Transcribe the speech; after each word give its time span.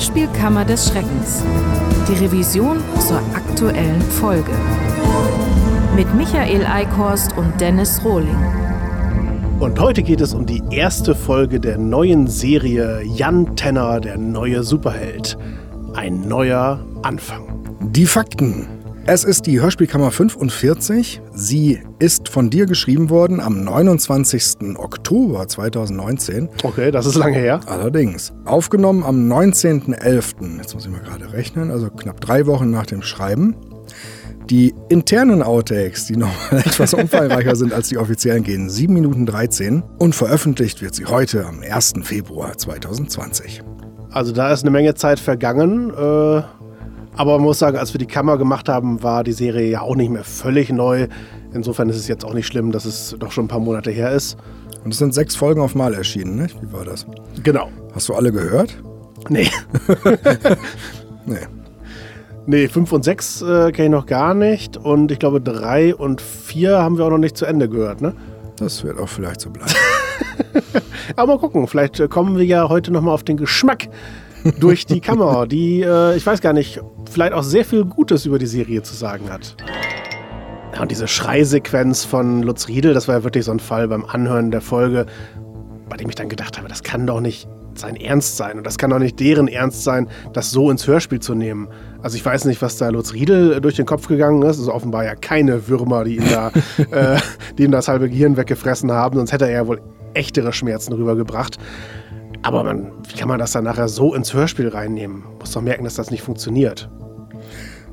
Hörspielkammer 0.00 0.64
des 0.64 0.88
Schreckens. 0.88 1.44
Die 2.08 2.24
Revision 2.24 2.78
zur 3.06 3.18
aktuellen 3.34 4.00
Folge. 4.00 4.50
Mit 5.94 6.14
Michael 6.14 6.64
Eickhorst 6.64 7.36
und 7.36 7.60
Dennis 7.60 8.02
Rohling. 8.02 8.34
Und 9.58 9.78
heute 9.78 10.02
geht 10.02 10.22
es 10.22 10.32
um 10.32 10.46
die 10.46 10.62
erste 10.70 11.14
Folge 11.14 11.60
der 11.60 11.76
neuen 11.76 12.28
Serie 12.28 13.02
Jan 13.02 13.54
Tenner, 13.56 14.00
der 14.00 14.16
neue 14.16 14.62
Superheld. 14.62 15.36
Ein 15.92 16.26
neuer 16.26 16.80
Anfang. 17.02 17.42
Die 17.82 18.06
Fakten. 18.06 18.79
Es 19.12 19.24
ist 19.24 19.46
die 19.46 19.60
Hörspielkammer 19.60 20.12
45. 20.12 21.20
Sie 21.34 21.80
ist 21.98 22.28
von 22.28 22.48
dir 22.48 22.66
geschrieben 22.66 23.10
worden 23.10 23.40
am 23.40 23.64
29. 23.64 24.76
Oktober 24.76 25.48
2019. 25.48 26.48
Okay, 26.62 26.92
das 26.92 27.06
ist 27.06 27.16
lange 27.16 27.36
her. 27.36 27.58
Allerdings. 27.66 28.32
Aufgenommen 28.44 29.02
am 29.02 29.28
19.11. 29.28 30.58
Jetzt 30.58 30.74
muss 30.74 30.84
ich 30.84 30.92
mal 30.92 31.00
gerade 31.00 31.32
rechnen, 31.32 31.72
also 31.72 31.90
knapp 31.90 32.20
drei 32.20 32.46
Wochen 32.46 32.70
nach 32.70 32.86
dem 32.86 33.02
Schreiben. 33.02 33.56
Die 34.48 34.74
internen 34.90 35.42
Outtakes, 35.42 36.06
die 36.06 36.16
nochmal 36.16 36.60
etwas 36.60 36.94
umfangreicher 36.94 37.56
sind 37.56 37.72
als 37.72 37.88
die 37.88 37.98
offiziellen, 37.98 38.44
gehen 38.44 38.70
7 38.70 38.94
Minuten 38.94 39.26
13 39.26 39.82
und 39.98 40.14
veröffentlicht 40.14 40.82
wird 40.82 40.94
sie 40.94 41.06
heute 41.06 41.46
am 41.46 41.62
1. 41.68 41.94
Februar 42.04 42.56
2020. 42.56 43.60
Also 44.12 44.30
da 44.30 44.52
ist 44.52 44.62
eine 44.62 44.70
Menge 44.70 44.94
Zeit 44.94 45.18
vergangen. 45.18 45.90
Äh 45.90 46.59
aber 47.20 47.32
man 47.32 47.42
muss 47.42 47.58
sagen, 47.58 47.76
als 47.76 47.92
wir 47.92 47.98
die 47.98 48.06
Kammer 48.06 48.38
gemacht 48.38 48.70
haben, 48.70 49.02
war 49.02 49.24
die 49.24 49.34
Serie 49.34 49.68
ja 49.68 49.82
auch 49.82 49.94
nicht 49.94 50.10
mehr 50.10 50.24
völlig 50.24 50.72
neu. 50.72 51.06
Insofern 51.52 51.90
ist 51.90 51.96
es 51.96 52.08
jetzt 52.08 52.24
auch 52.24 52.32
nicht 52.32 52.46
schlimm, 52.46 52.72
dass 52.72 52.86
es 52.86 53.14
doch 53.18 53.30
schon 53.30 53.44
ein 53.44 53.48
paar 53.48 53.60
Monate 53.60 53.90
her 53.90 54.10
ist. 54.10 54.38
Und 54.84 54.92
es 54.92 54.98
sind 55.00 55.12
sechs 55.12 55.36
Folgen 55.36 55.60
auf 55.60 55.74
Mal 55.74 55.92
erschienen, 55.92 56.36
ne? 56.36 56.46
Wie 56.62 56.72
war 56.72 56.86
das? 56.86 57.04
Genau. 57.42 57.68
Hast 57.94 58.08
du 58.08 58.14
alle 58.14 58.32
gehört? 58.32 58.74
Nee. 59.28 59.50
nee. 61.26 61.36
Nee, 62.46 62.68
fünf 62.68 62.90
und 62.90 63.04
sechs 63.04 63.42
äh, 63.42 63.70
kenne 63.70 63.88
ich 63.88 63.90
noch 63.90 64.06
gar 64.06 64.32
nicht. 64.32 64.78
Und 64.78 65.12
ich 65.12 65.18
glaube, 65.18 65.42
drei 65.42 65.94
und 65.94 66.22
vier 66.22 66.78
haben 66.78 66.96
wir 66.96 67.04
auch 67.04 67.10
noch 67.10 67.18
nicht 67.18 67.36
zu 67.36 67.44
Ende 67.44 67.68
gehört, 67.68 68.00
ne? 68.00 68.14
Das 68.56 68.82
wird 68.82 68.98
auch 68.98 69.10
vielleicht 69.10 69.42
so 69.42 69.50
bleiben. 69.50 69.70
Aber 71.16 71.34
mal 71.34 71.38
gucken, 71.38 71.66
vielleicht 71.66 72.08
kommen 72.08 72.38
wir 72.38 72.46
ja 72.46 72.70
heute 72.70 72.90
nochmal 72.90 73.12
auf 73.12 73.24
den 73.24 73.36
Geschmack 73.36 73.90
durch 74.58 74.86
die 74.86 75.00
Kamera, 75.00 75.46
die, 75.46 75.82
äh, 75.82 76.16
ich 76.16 76.26
weiß 76.26 76.40
gar 76.40 76.52
nicht, 76.52 76.80
vielleicht 77.10 77.32
auch 77.32 77.42
sehr 77.42 77.64
viel 77.64 77.84
Gutes 77.84 78.26
über 78.26 78.38
die 78.38 78.46
Serie 78.46 78.82
zu 78.82 78.94
sagen 78.94 79.30
hat. 79.30 79.56
Ja, 80.74 80.82
und 80.82 80.90
diese 80.90 81.08
Schreisequenz 81.08 82.04
von 82.04 82.42
Lutz 82.42 82.68
Riedel, 82.68 82.94
das 82.94 83.08
war 83.08 83.16
ja 83.16 83.24
wirklich 83.24 83.44
so 83.44 83.52
ein 83.52 83.60
Fall 83.60 83.88
beim 83.88 84.04
Anhören 84.04 84.50
der 84.50 84.60
Folge, 84.60 85.06
bei 85.88 85.96
dem 85.96 86.08
ich 86.08 86.14
dann 86.14 86.28
gedacht 86.28 86.58
habe, 86.58 86.68
das 86.68 86.82
kann 86.82 87.06
doch 87.06 87.20
nicht 87.20 87.48
sein 87.74 87.96
Ernst 87.96 88.36
sein 88.36 88.58
und 88.58 88.66
das 88.66 88.78
kann 88.78 88.90
doch 88.90 88.98
nicht 88.98 89.18
deren 89.20 89.48
Ernst 89.48 89.84
sein, 89.84 90.08
das 90.32 90.50
so 90.50 90.70
ins 90.70 90.86
Hörspiel 90.86 91.20
zu 91.20 91.34
nehmen. 91.34 91.68
Also 92.02 92.16
ich 92.16 92.24
weiß 92.24 92.44
nicht, 92.44 92.62
was 92.62 92.76
da 92.76 92.88
Lutz 92.88 93.12
Riedel 93.12 93.60
durch 93.60 93.76
den 93.76 93.86
Kopf 93.86 94.06
gegangen 94.06 94.42
ist. 94.42 94.58
Also 94.58 94.72
offenbar 94.72 95.04
ja 95.04 95.14
keine 95.14 95.68
Würmer, 95.68 96.04
die 96.04 96.16
ihm 96.16 96.28
da, 96.28 96.48
äh, 96.90 97.18
die 97.58 97.64
ihm 97.64 97.70
das 97.70 97.88
halbe 97.88 98.08
Gehirn 98.08 98.36
weggefressen 98.36 98.92
haben, 98.92 99.16
sonst 99.16 99.32
hätte 99.32 99.46
er 99.46 99.52
ja 99.52 99.66
wohl 99.66 99.80
echtere 100.14 100.52
Schmerzen 100.52 100.92
rübergebracht. 100.92 101.58
Aber 102.42 102.64
man, 102.64 102.92
wie 103.08 103.18
kann 103.18 103.28
man 103.28 103.38
das 103.38 103.52
dann 103.52 103.64
nachher 103.64 103.88
so 103.88 104.14
ins 104.14 104.32
Hörspiel 104.32 104.68
reinnehmen? 104.68 105.24
Muss 105.38 105.52
doch 105.52 105.62
merken, 105.62 105.84
dass 105.84 105.94
das 105.94 106.10
nicht 106.10 106.22
funktioniert. 106.22 106.88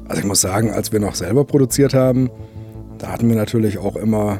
Also 0.07 0.21
ich 0.21 0.27
muss 0.27 0.41
sagen, 0.41 0.71
als 0.71 0.91
wir 0.91 0.99
noch 0.99 1.15
selber 1.15 1.43
produziert 1.43 1.93
haben, 1.93 2.29
da 2.97 3.11
hatten 3.11 3.27
wir 3.27 3.35
natürlich 3.35 3.77
auch 3.77 3.95
immer 3.95 4.39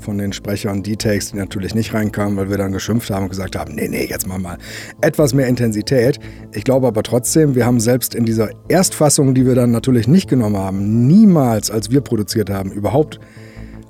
von 0.00 0.16
den 0.16 0.32
Sprechern 0.32 0.82
die 0.82 0.96
Takes, 0.96 1.32
die 1.32 1.36
natürlich 1.36 1.74
nicht 1.74 1.92
reinkamen, 1.92 2.36
weil 2.36 2.50
wir 2.50 2.56
dann 2.56 2.72
geschimpft 2.72 3.10
haben 3.10 3.24
und 3.24 3.30
gesagt 3.30 3.56
haben, 3.56 3.74
nee, 3.74 3.88
nee, 3.88 4.06
jetzt 4.08 4.26
mal 4.26 4.38
mal 4.38 4.58
etwas 5.00 5.34
mehr 5.34 5.48
Intensität. 5.48 6.20
Ich 6.52 6.64
glaube 6.64 6.86
aber 6.86 7.02
trotzdem, 7.02 7.54
wir 7.54 7.66
haben 7.66 7.80
selbst 7.80 8.14
in 8.14 8.24
dieser 8.24 8.50
Erstfassung, 8.68 9.34
die 9.34 9.44
wir 9.44 9.54
dann 9.54 9.72
natürlich 9.72 10.06
nicht 10.06 10.28
genommen 10.28 10.56
haben, 10.56 11.06
niemals, 11.06 11.70
als 11.70 11.90
wir 11.90 12.00
produziert 12.00 12.48
haben, 12.48 12.70
überhaupt 12.70 13.18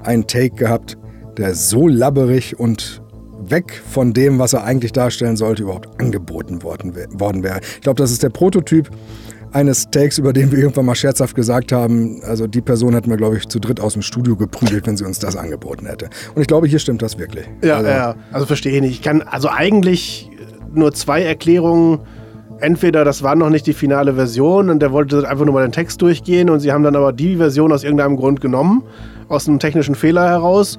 einen 0.03 0.27
Take 0.27 0.57
gehabt, 0.57 0.97
der 1.37 1.55
so 1.55 1.87
labberig 1.87 2.59
und 2.59 3.03
weg 3.41 3.83
von 3.89 4.13
dem, 4.13 4.39
was 4.39 4.53
er 4.53 4.65
eigentlich 4.65 4.93
darstellen 4.93 5.37
sollte, 5.37 5.63
überhaupt 5.63 6.01
angeboten 6.01 6.63
worden, 6.63 6.95
worden 7.19 7.43
wäre. 7.43 7.61
Ich 7.77 7.81
glaube, 7.83 8.01
das 8.01 8.11
ist 8.11 8.23
der 8.23 8.31
Prototyp 8.31 8.91
eines 9.53 9.91
Takes, 9.91 10.19
über 10.19 10.33
den 10.33 10.53
wir 10.53 10.59
irgendwann 10.59 10.85
mal 10.85 10.95
scherzhaft 10.95 11.35
gesagt 11.35 11.73
haben, 11.73 12.21
also 12.23 12.47
die 12.47 12.61
Person 12.61 12.95
hätten 12.95 13.11
wir, 13.11 13.17
glaube 13.17 13.37
ich, 13.37 13.49
zu 13.49 13.59
dritt 13.59 13.81
aus 13.81 13.95
dem 13.95 14.03
Studio 14.03 14.37
geprügelt, 14.37 14.87
wenn 14.87 14.97
sie 14.97 15.05
uns 15.05 15.19
das 15.19 15.37
angeboten 15.37 15.87
hätte. 15.87 16.11
Und 16.35 16.43
ich 16.43 16.49
glaube, 16.49 16.67
hier 16.67 16.79
stimmt 16.79 17.03
das 17.03 17.19
wirklich. 17.19 17.47
Ja, 17.63 17.77
also, 17.77 17.91
ja, 17.91 18.15
also 18.33 18.47
verstehe 18.47 18.73
ich 18.73 18.81
nicht. 18.81 18.93
Ich 18.93 19.03
kann 19.03 19.23
also 19.23 19.49
eigentlich 19.49 20.31
nur 20.73 20.93
zwei 20.93 21.23
Erklärungen. 21.23 22.01
Entweder 22.61 23.05
das 23.05 23.23
war 23.23 23.37
noch 23.37 23.51
nicht 23.51 23.67
die 23.67 23.73
finale 23.73 24.15
Version 24.15 24.69
und 24.69 24.81
der 24.81 24.91
wollte 24.93 25.29
einfach 25.29 25.45
nur 25.45 25.55
mal 25.55 25.63
den 25.63 25.73
Text 25.73 26.03
durchgehen 26.03 26.51
und 26.51 26.59
sie 26.61 26.73
haben 26.73 26.83
dann 26.83 26.97
aber 26.97 27.13
die 27.13 27.37
Version 27.37 27.73
aus 27.73 27.85
irgendeinem 27.85 28.17
Grund 28.17 28.41
genommen, 28.41 28.83
aus 29.29 29.49
einem 29.49 29.61
technischen 29.61 29.95
Fehler 29.95 30.29
heraus 30.29 30.77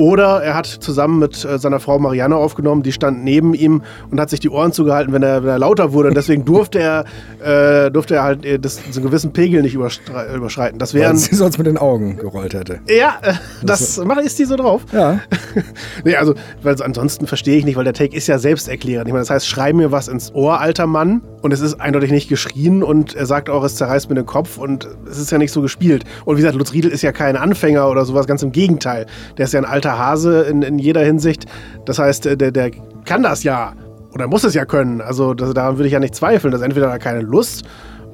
oder 0.00 0.42
er 0.42 0.54
hat 0.54 0.66
zusammen 0.66 1.18
mit 1.18 1.44
äh, 1.44 1.58
seiner 1.58 1.78
Frau 1.78 1.98
Marianne 1.98 2.34
aufgenommen, 2.34 2.82
die 2.82 2.90
stand 2.90 3.22
neben 3.22 3.52
ihm 3.52 3.82
und 4.10 4.18
hat 4.18 4.30
sich 4.30 4.40
die 4.40 4.48
Ohren 4.48 4.72
zugehalten, 4.72 5.12
wenn 5.12 5.22
er, 5.22 5.42
wenn 5.42 5.50
er 5.50 5.58
lauter 5.58 5.92
wurde. 5.92 6.08
Und 6.08 6.16
deswegen 6.16 6.46
durfte 6.46 6.78
er, 6.78 7.04
äh, 7.44 7.90
durfte 7.90 8.14
er 8.14 8.22
halt 8.22 8.46
äh, 8.46 8.58
das, 8.58 8.80
so 8.90 9.00
einen 9.00 9.10
gewissen 9.10 9.34
Pegel 9.34 9.60
nicht 9.60 9.74
überschreiten. 9.74 10.78
Das 10.78 10.94
wären, 10.94 11.12
Weil 11.12 11.16
sie 11.18 11.34
sonst 11.34 11.58
mit 11.58 11.66
den 11.66 11.76
Augen 11.76 12.16
gerollt 12.16 12.54
hätte. 12.54 12.80
Ja, 12.88 13.18
äh, 13.20 13.34
das, 13.62 13.96
das 13.96 14.04
mache 14.06 14.22
ist 14.22 14.38
die 14.38 14.46
so 14.46 14.56
drauf. 14.56 14.86
Ja. 14.90 15.20
nee, 16.04 16.16
also, 16.16 16.34
weil 16.62 16.78
so 16.78 16.84
ansonsten 16.84 17.26
verstehe 17.26 17.58
ich 17.58 17.66
nicht, 17.66 17.76
weil 17.76 17.84
der 17.84 17.92
Take 17.92 18.16
ist 18.16 18.26
ja 18.26 18.38
selbsterklärend. 18.38 19.06
Ich 19.06 19.12
meine, 19.12 19.20
das 19.20 19.30
heißt, 19.30 19.46
schrei 19.46 19.74
mir 19.74 19.92
was 19.92 20.08
ins 20.08 20.34
Ohr, 20.34 20.60
alter 20.60 20.86
Mann. 20.86 21.20
Und 21.42 21.52
es 21.52 21.60
ist 21.60 21.80
eindeutig 21.80 22.10
nicht 22.10 22.28
geschrien 22.28 22.82
und 22.82 23.14
er 23.14 23.24
sagt 23.24 23.48
auch, 23.48 23.64
es 23.64 23.76
zerreißt 23.76 24.10
mir 24.10 24.14
den 24.14 24.26
Kopf 24.26 24.58
und 24.58 24.88
es 25.10 25.18
ist 25.18 25.30
ja 25.30 25.38
nicht 25.38 25.52
so 25.52 25.62
gespielt. 25.62 26.04
Und 26.24 26.36
wie 26.36 26.40
gesagt, 26.40 26.56
Lutz 26.56 26.72
Riedel 26.72 26.90
ist 26.90 27.00
ja 27.02 27.12
kein 27.12 27.36
Anfänger 27.36 27.88
oder 27.88 28.04
sowas, 28.04 28.26
ganz 28.26 28.42
im 28.42 28.52
Gegenteil. 28.52 29.06
Der 29.38 29.46
ist 29.46 29.54
ja 29.54 29.60
ein 29.60 29.64
alter 29.64 29.89
alter 29.90 29.98
Hase 29.98 30.42
in, 30.42 30.62
in 30.62 30.78
jeder 30.78 31.02
Hinsicht. 31.02 31.46
Das 31.84 31.98
heißt, 31.98 32.26
äh, 32.26 32.36
der, 32.36 32.52
der 32.52 32.70
kann 33.04 33.22
das 33.22 33.42
ja 33.42 33.72
oder 34.12 34.26
muss 34.26 34.44
es 34.44 34.54
ja 34.54 34.64
können. 34.64 35.00
Also 35.00 35.34
das, 35.34 35.54
daran 35.54 35.78
würde 35.78 35.86
ich 35.86 35.92
ja 35.92 36.00
nicht 36.00 36.14
zweifeln, 36.14 36.52
dass 36.52 36.62
entweder 36.62 36.88
da 36.88 36.98
keine 36.98 37.20
Lust 37.20 37.64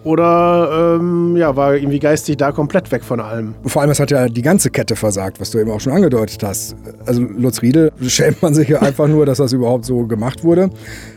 oder 0.04 0.98
ähm, 1.00 1.36
ja, 1.36 1.56
war 1.56 1.74
irgendwie 1.74 1.98
geistig 1.98 2.36
da 2.36 2.52
komplett 2.52 2.92
weg 2.92 3.02
von 3.02 3.18
allem. 3.18 3.54
Vor 3.64 3.82
allem, 3.82 3.90
es 3.90 3.98
hat 3.98 4.10
ja 4.12 4.28
die 4.28 4.42
ganze 4.42 4.70
Kette 4.70 4.94
versagt, 4.94 5.40
was 5.40 5.50
du 5.50 5.58
eben 5.58 5.70
auch 5.70 5.80
schon 5.80 5.92
angedeutet 5.92 6.42
hast. 6.44 6.76
Also 7.06 7.22
Lutz 7.22 7.60
Riedel 7.62 7.90
schämt 8.06 8.40
man 8.40 8.54
sich 8.54 8.68
ja 8.68 8.82
einfach 8.82 9.08
nur, 9.08 9.26
dass 9.26 9.38
das 9.38 9.52
überhaupt 9.52 9.84
so 9.84 10.06
gemacht 10.06 10.44
wurde. 10.44 10.70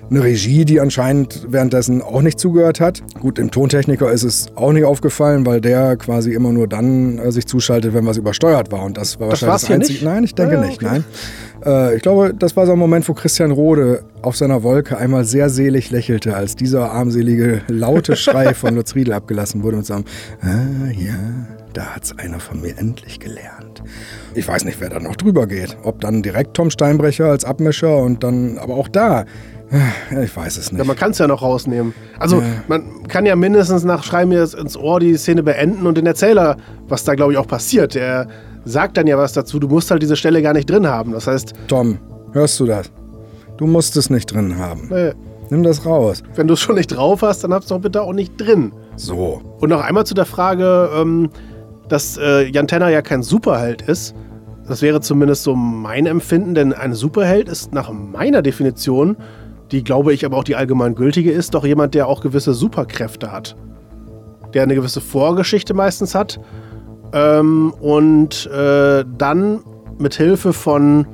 Eine 0.09 0.23
Regie, 0.23 0.65
die 0.65 0.79
anscheinend 0.79 1.45
währenddessen 1.49 2.01
auch 2.01 2.21
nicht 2.21 2.39
zugehört 2.39 2.79
hat. 2.79 3.03
Gut, 3.19 3.37
dem 3.37 3.51
Tontechniker 3.51 4.11
ist 4.11 4.23
es 4.23 4.47
auch 4.55 4.71
nicht 4.71 4.85
aufgefallen, 4.85 5.45
weil 5.45 5.61
der 5.61 5.97
quasi 5.97 6.33
immer 6.33 6.51
nur 6.51 6.67
dann 6.67 7.19
äh, 7.19 7.31
sich 7.31 7.45
zuschaltet, 7.45 7.93
wenn 7.93 8.05
was 8.07 8.17
übersteuert 8.17 8.71
war. 8.71 8.83
Und 8.83 8.97
das 8.97 9.19
war 9.19 9.29
das 9.29 9.43
wahrscheinlich 9.43 9.61
das 9.61 9.69
Einzige. 9.69 9.93
Nicht? 9.93 10.03
Nein, 10.03 10.23
ich 10.23 10.35
denke 10.35 10.53
ja, 10.53 10.59
okay. 10.59 10.69
nicht. 10.69 10.81
Nein. 10.81 11.03
Äh, 11.63 11.95
ich 11.95 12.01
glaube, 12.01 12.33
das 12.33 12.55
war 12.55 12.65
so 12.65 12.71
ein 12.73 12.79
Moment, 12.79 13.07
wo 13.07 13.13
Christian 13.13 13.51
Rode 13.51 14.03
auf 14.21 14.35
seiner 14.35 14.63
Wolke 14.63 14.97
einmal 14.97 15.25
sehr 15.25 15.49
selig 15.49 15.91
lächelte, 15.91 16.35
als 16.35 16.55
dieser 16.55 16.91
armselige, 16.91 17.61
laute 17.67 18.15
Schrei 18.17 18.53
von 18.53 18.75
Lutz 18.75 18.95
Riedel 18.95 19.13
abgelassen 19.13 19.63
wurde 19.63 19.77
und 19.77 19.85
sagte, 19.85 20.09
ah, 20.41 20.89
ja, 20.91 21.13
da 21.73 21.95
hat's 21.95 22.17
einer 22.17 22.39
von 22.39 22.61
mir 22.61 22.77
endlich 22.77 23.19
gelernt. 23.19 23.83
Ich 24.33 24.47
weiß 24.47 24.65
nicht, 24.65 24.81
wer 24.81 24.89
da 24.89 24.99
noch 24.99 25.15
drüber 25.15 25.47
geht. 25.47 25.77
Ob 25.83 26.01
dann 26.01 26.23
direkt 26.23 26.55
Tom 26.55 26.71
Steinbrecher 26.71 27.25
als 27.25 27.45
Abmischer 27.45 27.97
und 27.97 28.23
dann, 28.23 28.57
aber 28.57 28.75
auch 28.75 28.87
da, 28.87 29.19
ah, 29.19 29.25
ich 30.23 30.35
weiß 30.35 30.57
es 30.57 30.71
nicht. 30.71 30.79
Ja, 30.79 30.85
man 30.85 30.95
kann 30.95 31.11
es 31.11 31.19
ja 31.19 31.27
noch 31.27 31.41
rausnehmen. 31.41 31.93
Also, 32.17 32.41
ja. 32.41 32.47
man 32.67 33.07
kann 33.07 33.25
ja 33.25 33.35
mindestens 33.35 33.83
nach 33.83 34.03
Schrei 34.03 34.25
mir 34.25 34.41
ins 34.41 34.75
Ohr 34.75 34.99
die 34.99 35.15
Szene 35.15 35.43
beenden 35.43 35.85
und 35.85 35.97
den 35.97 36.05
Erzähler, 36.05 36.57
was 36.87 37.03
da, 37.03 37.15
glaube 37.15 37.33
ich, 37.33 37.37
auch 37.37 37.47
passiert. 37.47 37.95
Der 37.95 38.27
sagt 38.65 38.97
dann 38.97 39.07
ja 39.07 39.17
was 39.17 39.33
dazu. 39.33 39.59
Du 39.59 39.67
musst 39.67 39.91
halt 39.91 40.01
diese 40.01 40.15
Stelle 40.15 40.41
gar 40.41 40.53
nicht 40.53 40.69
drin 40.69 40.87
haben. 40.87 41.11
Das 41.11 41.27
heißt. 41.27 41.53
Tom, 41.67 41.99
hörst 42.33 42.59
du 42.59 42.65
das? 42.65 42.91
Du 43.57 43.67
musst 43.67 43.95
es 43.97 44.09
nicht 44.09 44.33
drin 44.33 44.57
haben. 44.57 44.87
Nee. 44.89 45.11
Nimm 45.49 45.63
das 45.63 45.85
raus. 45.85 46.23
Wenn 46.35 46.47
du 46.47 46.53
es 46.53 46.59
schon 46.59 46.75
nicht 46.75 46.87
drauf 46.87 47.21
hast, 47.21 47.43
dann 47.43 47.53
hab's 47.53 47.67
doch 47.67 47.79
bitte 47.79 48.01
auch 48.01 48.13
nicht 48.13 48.33
drin. 48.37 48.71
So. 48.95 49.41
Und 49.59 49.69
noch 49.69 49.81
einmal 49.81 50.05
zu 50.05 50.13
der 50.13 50.25
Frage, 50.25 50.89
ähm, 50.95 51.29
dass 51.89 52.17
äh, 52.17 52.43
Jan 52.49 52.67
Tenner 52.67 52.89
ja 52.89 53.01
kein 53.01 53.23
Superheld 53.23 53.81
ist. 53.81 54.15
Das 54.67 54.83
wäre 54.83 55.01
zumindest 55.01 55.43
so 55.43 55.55
mein 55.55 56.05
Empfinden, 56.05 56.53
denn 56.53 56.73
ein 56.73 56.93
Superheld 56.93 57.49
ist 57.49 57.73
nach 57.73 57.91
meiner 57.91 58.43
Definition, 58.43 59.17
die 59.71 59.83
glaube 59.83 60.13
ich 60.13 60.25
aber 60.25 60.37
auch 60.37 60.43
die 60.43 60.55
allgemeingültige 60.55 61.31
ist, 61.31 61.53
doch 61.53 61.65
jemand, 61.65 61.93
der 61.93 62.07
auch 62.07 62.21
gewisse 62.21 62.53
Superkräfte 62.53 63.31
hat. 63.31 63.55
Der 64.53 64.63
eine 64.63 64.75
gewisse 64.75 65.01
Vorgeschichte 65.01 65.73
meistens 65.73 66.15
hat 66.15 66.39
ähm, 67.13 67.73
und 67.79 68.47
äh, 68.47 69.05
dann 69.17 69.61
mit 69.99 70.15
Hilfe 70.15 70.53
von, 70.53 71.07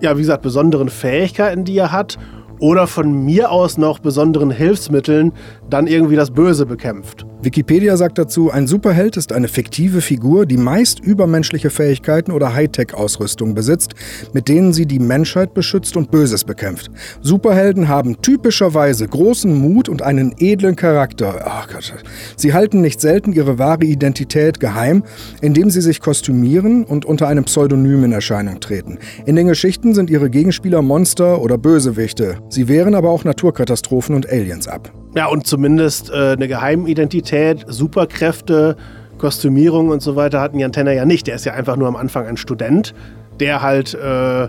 ja, 0.00 0.16
wie 0.16 0.22
gesagt, 0.22 0.42
besonderen 0.42 0.88
Fähigkeiten, 0.88 1.64
die 1.64 1.78
er 1.78 1.92
hat 1.92 2.18
oder 2.58 2.86
von 2.86 3.24
mir 3.24 3.50
aus 3.50 3.78
noch 3.78 3.98
besonderen 3.98 4.50
Hilfsmitteln 4.50 5.32
dann 5.68 5.86
irgendwie 5.86 6.16
das 6.16 6.30
Böse 6.30 6.66
bekämpft. 6.66 7.26
Wikipedia 7.42 7.96
sagt 7.96 8.18
dazu, 8.18 8.50
ein 8.50 8.66
Superheld 8.66 9.16
ist 9.16 9.32
eine 9.32 9.48
fiktive 9.48 10.02
Figur, 10.02 10.44
die 10.44 10.58
meist 10.58 11.00
übermenschliche 11.00 11.70
Fähigkeiten 11.70 12.32
oder 12.32 12.52
Hightech-Ausrüstung 12.52 13.54
besitzt, 13.54 13.94
mit 14.34 14.46
denen 14.48 14.74
sie 14.74 14.84
die 14.84 14.98
Menschheit 14.98 15.54
beschützt 15.54 15.96
und 15.96 16.10
Böses 16.10 16.44
bekämpft. 16.44 16.90
Superhelden 17.22 17.88
haben 17.88 18.20
typischerweise 18.20 19.08
großen 19.08 19.54
Mut 19.54 19.88
und 19.88 20.02
einen 20.02 20.34
edlen 20.38 20.76
Charakter. 20.76 21.42
Oh 21.46 21.72
Gott. 21.72 21.94
Sie 22.36 22.52
halten 22.52 22.82
nicht 22.82 23.00
selten 23.00 23.32
ihre 23.32 23.58
wahre 23.58 23.86
Identität 23.86 24.60
geheim, 24.60 25.02
indem 25.40 25.70
sie 25.70 25.80
sich 25.80 26.00
kostümieren 26.00 26.84
und 26.84 27.06
unter 27.06 27.26
einem 27.26 27.44
Pseudonym 27.44 28.04
in 28.04 28.12
Erscheinung 28.12 28.60
treten. 28.60 28.98
In 29.24 29.36
den 29.36 29.46
Geschichten 29.46 29.94
sind 29.94 30.10
ihre 30.10 30.28
Gegenspieler 30.28 30.82
Monster 30.82 31.40
oder 31.40 31.56
Bösewichte. 31.56 32.36
Sie 32.50 32.68
wehren 32.68 32.94
aber 32.94 33.08
auch 33.08 33.24
Naturkatastrophen 33.24 34.14
und 34.14 34.28
Aliens 34.28 34.68
ab. 34.68 34.92
Ja, 35.14 35.26
und 35.26 35.46
zumindest 35.46 36.10
äh, 36.10 36.32
eine 36.32 36.46
Geheimidentität, 36.46 37.64
Superkräfte, 37.66 38.76
Kostümierung 39.18 39.88
und 39.88 40.00
so 40.00 40.16
weiter 40.16 40.40
hatten 40.40 40.58
Jan 40.58 40.72
Tenner 40.72 40.92
ja 40.92 41.04
nicht. 41.04 41.26
Der 41.26 41.34
ist 41.34 41.44
ja 41.44 41.52
einfach 41.52 41.76
nur 41.76 41.88
am 41.88 41.96
Anfang 41.96 42.26
ein 42.26 42.36
Student, 42.36 42.94
der 43.40 43.60
halt 43.60 43.94
äh, 43.94 44.48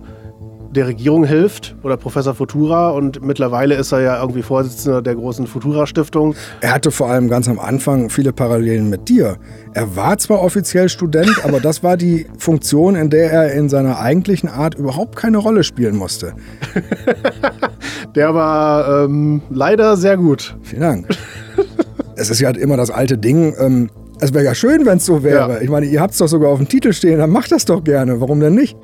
der 0.71 0.88
Regierung 0.88 1.23
hilft 1.23 1.75
oder 1.83 1.97
Professor 1.97 2.33
Futura 2.33 2.91
und 2.91 3.21
mittlerweile 3.21 3.75
ist 3.75 3.91
er 3.91 4.01
ja 4.01 4.21
irgendwie 4.21 4.41
Vorsitzender 4.41 5.01
der 5.01 5.15
großen 5.15 5.47
Futura-Stiftung. 5.47 6.35
Er 6.62 6.73
hatte 6.73 6.91
vor 6.91 7.09
allem 7.09 7.27
ganz 7.29 7.47
am 7.47 7.59
Anfang 7.59 8.09
viele 8.09 8.33
Parallelen 8.33 8.89
mit 8.89 9.09
dir. 9.09 9.38
Er 9.73 9.95
war 9.95 10.18
zwar 10.18 10.41
offiziell 10.41 10.89
Student, 10.89 11.44
aber 11.44 11.59
das 11.59 11.83
war 11.83 11.97
die 11.97 12.25
Funktion, 12.38 12.95
in 12.95 13.09
der 13.09 13.31
er 13.31 13.53
in 13.53 13.69
seiner 13.69 14.00
eigentlichen 14.00 14.50
Art 14.50 14.75
überhaupt 14.75 15.15
keine 15.15 15.38
Rolle 15.38 15.63
spielen 15.63 15.95
musste. 15.95 16.33
der 18.15 18.33
war 18.33 19.06
ähm, 19.06 19.41
leider 19.50 19.97
sehr 19.97 20.18
gut. 20.18 20.56
Vielen 20.63 20.81
Dank. 20.81 21.07
es 22.15 22.29
ist 22.29 22.39
ja 22.39 22.47
halt 22.47 22.57
immer 22.57 22.77
das 22.77 22.91
alte 22.91 23.18
Ding. 23.18 23.53
Ähm, 23.59 23.89
es 24.19 24.33
wäre 24.33 24.45
ja 24.45 24.56
schön, 24.56 24.85
wenn 24.85 24.97
es 24.97 25.06
so 25.06 25.23
wäre. 25.23 25.53
Ja. 25.53 25.62
Ich 25.62 25.69
meine, 25.69 25.88
ihr 25.88 26.00
habt 26.00 26.13
es 26.13 26.19
doch 26.19 26.27
sogar 26.27 26.51
auf 26.51 26.59
dem 26.59 26.68
Titel 26.68 26.94
stehen, 26.94 27.18
dann 27.18 27.31
macht 27.31 27.51
das 27.51 27.65
doch 27.65 27.83
gerne. 27.83 28.21
Warum 28.21 28.39
denn 28.39 28.53
nicht? 28.56 28.77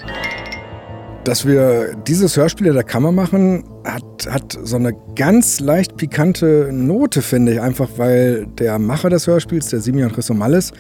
Dass 1.28 1.46
wir 1.46 1.94
dieses 2.08 2.38
Hörspiel 2.38 2.68
in 2.68 2.74
der 2.74 2.86
Kammer 2.86 3.12
machen, 3.12 3.66
hat, 3.84 4.30
hat 4.32 4.58
so 4.64 4.78
eine 4.78 4.94
ganz 5.18 5.60
leicht 5.60 5.98
pikante 5.98 6.70
Note, 6.72 7.22
finde 7.22 7.52
ich. 7.52 7.60
Einfach 7.60 7.90
weil 7.98 8.48
der 8.58 8.80
Macher 8.80 9.10
des 9.10 9.28
Hörspiels, 9.28 9.68
der 9.68 9.82
Simeon 9.82 10.10
Chrysomalis, 10.10 10.72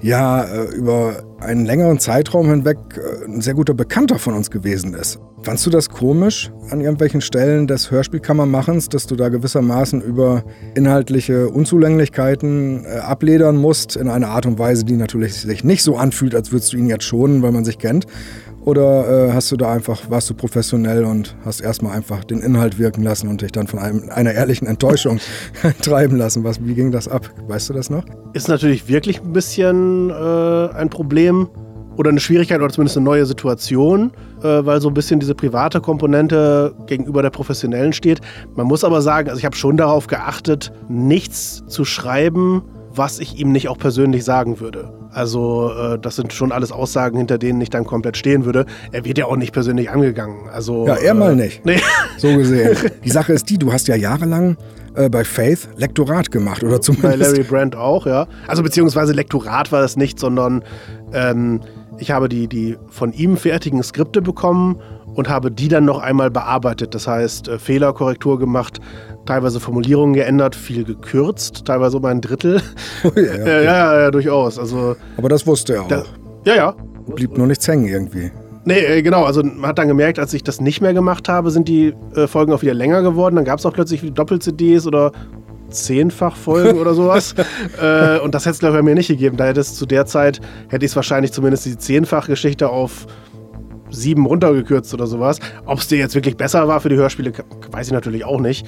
ja 0.00 0.44
äh, 0.44 0.76
über 0.76 1.24
einen 1.40 1.64
längeren 1.64 1.98
Zeitraum 1.98 2.48
hinweg 2.50 2.78
äh, 2.96 3.24
ein 3.24 3.40
sehr 3.40 3.54
guter 3.54 3.74
Bekannter 3.74 4.20
von 4.20 4.34
uns 4.34 4.52
gewesen 4.52 4.94
ist. 4.94 5.18
Fandst 5.42 5.66
du 5.66 5.70
das 5.70 5.88
komisch 5.88 6.52
an 6.70 6.80
irgendwelchen 6.80 7.20
Stellen 7.20 7.66
des 7.66 7.90
Hörspielkammermachens, 7.90 8.88
dass 8.88 9.06
du 9.06 9.16
da 9.16 9.28
gewissermaßen 9.28 10.00
über 10.02 10.44
inhaltliche 10.74 11.48
Unzulänglichkeiten 11.48 12.84
äh, 12.84 12.98
abledern 12.98 13.56
musst, 13.56 13.96
in 13.96 14.08
einer 14.08 14.28
Art 14.28 14.46
und 14.46 14.58
Weise, 14.58 14.84
die 14.84 14.96
natürlich 14.96 15.34
sich 15.34 15.64
nicht 15.64 15.82
so 15.82 15.96
anfühlt, 15.96 16.34
als 16.34 16.52
würdest 16.52 16.72
du 16.72 16.76
ihn 16.76 16.86
jetzt 16.86 17.04
schonen, 17.04 17.42
weil 17.42 17.52
man 17.52 17.64
sich 17.64 17.78
kennt? 17.78 18.06
Oder 18.66 19.28
äh, 19.28 19.32
hast 19.32 19.52
du 19.52 19.56
da 19.56 19.72
einfach, 19.72 20.10
warst 20.10 20.28
du 20.28 20.34
professionell 20.34 21.04
und 21.04 21.36
hast 21.44 21.60
erstmal 21.60 21.96
einfach 21.96 22.24
den 22.24 22.40
Inhalt 22.40 22.80
wirken 22.80 23.04
lassen 23.04 23.28
und 23.28 23.40
dich 23.40 23.52
dann 23.52 23.68
von 23.68 23.78
einem, 23.78 24.10
einer 24.10 24.32
ehrlichen 24.32 24.66
Enttäuschung 24.66 25.20
treiben 25.82 26.16
lassen? 26.16 26.42
Was, 26.42 26.62
wie 26.66 26.74
ging 26.74 26.90
das 26.90 27.06
ab? 27.06 27.30
Weißt 27.46 27.68
du 27.68 27.74
das 27.74 27.90
noch? 27.90 28.04
Ist 28.32 28.48
natürlich 28.48 28.88
wirklich 28.88 29.22
ein 29.22 29.32
bisschen 29.32 30.10
äh, 30.10 30.68
ein 30.74 30.90
Problem 30.90 31.48
oder 31.96 32.10
eine 32.10 32.18
Schwierigkeit 32.18 32.60
oder 32.60 32.70
zumindest 32.70 32.96
eine 32.96 33.04
neue 33.04 33.24
Situation, 33.24 34.10
äh, 34.42 34.42
weil 34.42 34.80
so 34.80 34.88
ein 34.88 34.94
bisschen 34.94 35.20
diese 35.20 35.36
private 35.36 35.80
Komponente 35.80 36.74
gegenüber 36.86 37.22
der 37.22 37.30
professionellen 37.30 37.92
steht. 37.92 38.20
Man 38.56 38.66
muss 38.66 38.82
aber 38.82 39.00
sagen, 39.00 39.28
also 39.28 39.38
ich 39.38 39.44
habe 39.44 39.54
schon 39.54 39.76
darauf 39.76 40.08
geachtet, 40.08 40.72
nichts 40.88 41.62
zu 41.68 41.84
schreiben, 41.84 42.64
was 42.92 43.20
ich 43.20 43.38
ihm 43.38 43.52
nicht 43.52 43.68
auch 43.68 43.78
persönlich 43.78 44.24
sagen 44.24 44.58
würde. 44.58 44.92
Also 45.16 45.72
äh, 45.72 45.98
das 45.98 46.16
sind 46.16 46.34
schon 46.34 46.52
alles 46.52 46.70
Aussagen, 46.70 47.16
hinter 47.16 47.38
denen 47.38 47.58
ich 47.62 47.70
dann 47.70 47.86
komplett 47.86 48.18
stehen 48.18 48.44
würde. 48.44 48.66
Er 48.92 49.06
wird 49.06 49.16
ja 49.16 49.24
auch 49.24 49.36
nicht 49.36 49.50
persönlich 49.50 49.88
angegangen. 49.88 50.50
Also, 50.52 50.86
ja, 50.86 50.96
er 50.96 51.12
äh, 51.12 51.14
mal 51.14 51.34
nicht. 51.34 51.64
Nee. 51.64 51.80
So 52.18 52.36
gesehen. 52.36 52.76
Die 53.04 53.10
Sache 53.10 53.32
ist 53.32 53.48
die, 53.50 53.58
du 53.58 53.72
hast 53.72 53.88
ja 53.88 53.96
jahrelang 53.96 54.56
äh, 54.94 55.08
bei 55.08 55.24
Faith 55.24 55.68
Lektorat 55.76 56.30
gemacht 56.30 56.62
oder 56.62 56.80
zumindest. 56.82 57.18
Bei 57.18 57.26
Larry 57.26 57.42
Brandt 57.44 57.76
auch, 57.76 58.06
ja. 58.06 58.26
Also 58.46 58.62
beziehungsweise 58.62 59.12
Lektorat 59.12 59.72
war 59.72 59.80
das 59.80 59.96
nicht, 59.96 60.18
sondern 60.18 60.62
ähm, 61.12 61.60
ich 61.98 62.10
habe 62.10 62.28
die, 62.28 62.46
die 62.46 62.76
von 62.90 63.12
ihm 63.12 63.38
fertigen 63.38 63.82
Skripte 63.82 64.20
bekommen 64.20 64.80
und 65.16 65.28
habe 65.28 65.50
die 65.50 65.68
dann 65.68 65.84
noch 65.84 65.98
einmal 65.98 66.30
bearbeitet. 66.30 66.94
Das 66.94 67.08
heißt, 67.08 67.48
äh, 67.48 67.58
Fehlerkorrektur 67.58 68.38
gemacht, 68.38 68.80
teilweise 69.24 69.58
Formulierungen 69.58 70.14
geändert, 70.14 70.54
viel 70.54 70.84
gekürzt, 70.84 71.64
teilweise 71.64 71.96
um 71.96 72.04
ein 72.04 72.20
Drittel. 72.20 72.60
Oh, 73.04 73.12
ja, 73.14 73.22
okay. 73.34 73.46
ja, 73.46 73.60
ja, 73.60 74.00
ja, 74.00 74.10
durchaus. 74.10 74.58
Also, 74.58 74.96
Aber 75.16 75.28
das 75.28 75.46
wusste 75.46 75.74
er 75.74 75.82
auch. 75.82 75.88
Da, 75.88 76.02
ja, 76.44 76.54
ja. 76.54 76.74
Blieb 77.14 77.36
nur 77.36 77.46
nichts 77.46 77.68
hängen 77.68 77.86
irgendwie. 77.86 78.30
Nee, 78.64 78.80
äh, 78.80 79.02
genau. 79.02 79.24
Also 79.24 79.42
man 79.42 79.66
hat 79.66 79.78
dann 79.78 79.88
gemerkt, 79.88 80.18
als 80.18 80.34
ich 80.34 80.42
das 80.42 80.60
nicht 80.60 80.80
mehr 80.80 80.92
gemacht 80.92 81.28
habe, 81.28 81.50
sind 81.50 81.68
die 81.68 81.94
äh, 82.14 82.26
Folgen 82.26 82.52
auch 82.52 82.62
wieder 82.62 82.74
länger 82.74 83.02
geworden. 83.02 83.36
Dann 83.36 83.44
gab 83.44 83.58
es 83.58 83.66
auch 83.66 83.72
plötzlich 83.72 84.02
Doppel-CDs 84.12 84.86
oder 84.86 85.12
zehnfach 85.70 86.36
Folgen 86.36 86.78
oder 86.78 86.94
sowas. 86.94 87.34
äh, 87.80 88.18
und 88.18 88.34
das 88.34 88.44
hätte 88.44 88.54
es, 88.54 88.58
glaube 88.58 88.76
ich, 88.76 88.80
bei 88.80 88.82
mir 88.82 88.94
nicht 88.94 89.08
gegeben. 89.08 89.36
Da 89.36 89.44
hätte 89.44 89.60
es 89.60 89.74
zu 89.74 89.86
der 89.86 90.06
Zeit, 90.06 90.40
hätte 90.68 90.84
ich 90.84 90.92
es 90.92 90.96
wahrscheinlich 90.96 91.32
zumindest 91.32 91.66
die 91.66 91.78
zehnfach 91.78 92.26
Geschichte 92.26 92.68
auf 92.68 93.06
sieben 93.90 94.26
runtergekürzt 94.26 94.92
oder 94.94 95.06
sowas. 95.06 95.40
Ob 95.64 95.78
es 95.78 95.88
dir 95.88 95.98
jetzt 95.98 96.14
wirklich 96.14 96.36
besser 96.36 96.68
war 96.68 96.80
für 96.80 96.88
die 96.88 96.96
Hörspiele, 96.96 97.32
weiß 97.70 97.86
ich 97.86 97.92
natürlich 97.92 98.24
auch 98.24 98.40
nicht. 98.40 98.66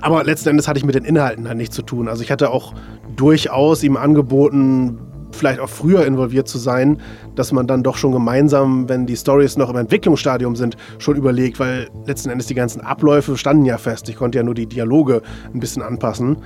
Aber 0.00 0.24
letzten 0.24 0.50
Endes 0.50 0.68
hatte 0.68 0.78
ich 0.78 0.84
mit 0.84 0.94
den 0.94 1.04
Inhalten 1.04 1.48
halt 1.48 1.56
nichts 1.56 1.74
zu 1.74 1.82
tun. 1.82 2.08
Also 2.08 2.22
ich 2.22 2.30
hatte 2.30 2.50
auch 2.50 2.74
durchaus 3.16 3.82
ihm 3.82 3.96
angeboten, 3.96 4.98
vielleicht 5.32 5.60
auch 5.60 5.68
früher 5.68 6.06
involviert 6.06 6.48
zu 6.48 6.58
sein, 6.58 7.00
dass 7.34 7.52
man 7.52 7.66
dann 7.66 7.82
doch 7.82 7.96
schon 7.96 8.12
gemeinsam, 8.12 8.88
wenn 8.88 9.06
die 9.06 9.16
Stories 9.16 9.56
noch 9.56 9.70
im 9.70 9.76
Entwicklungsstadium 9.76 10.56
sind, 10.56 10.76
schon 10.98 11.16
überlegt, 11.16 11.60
weil 11.60 11.88
letzten 12.06 12.30
Endes 12.30 12.46
die 12.46 12.54
ganzen 12.54 12.80
Abläufe 12.80 13.36
standen 13.36 13.64
ja 13.64 13.78
fest. 13.78 14.08
Ich 14.08 14.16
konnte 14.16 14.38
ja 14.38 14.44
nur 14.44 14.54
die 14.54 14.66
Dialoge 14.66 15.22
ein 15.52 15.60
bisschen 15.60 15.82
anpassen. 15.82 16.38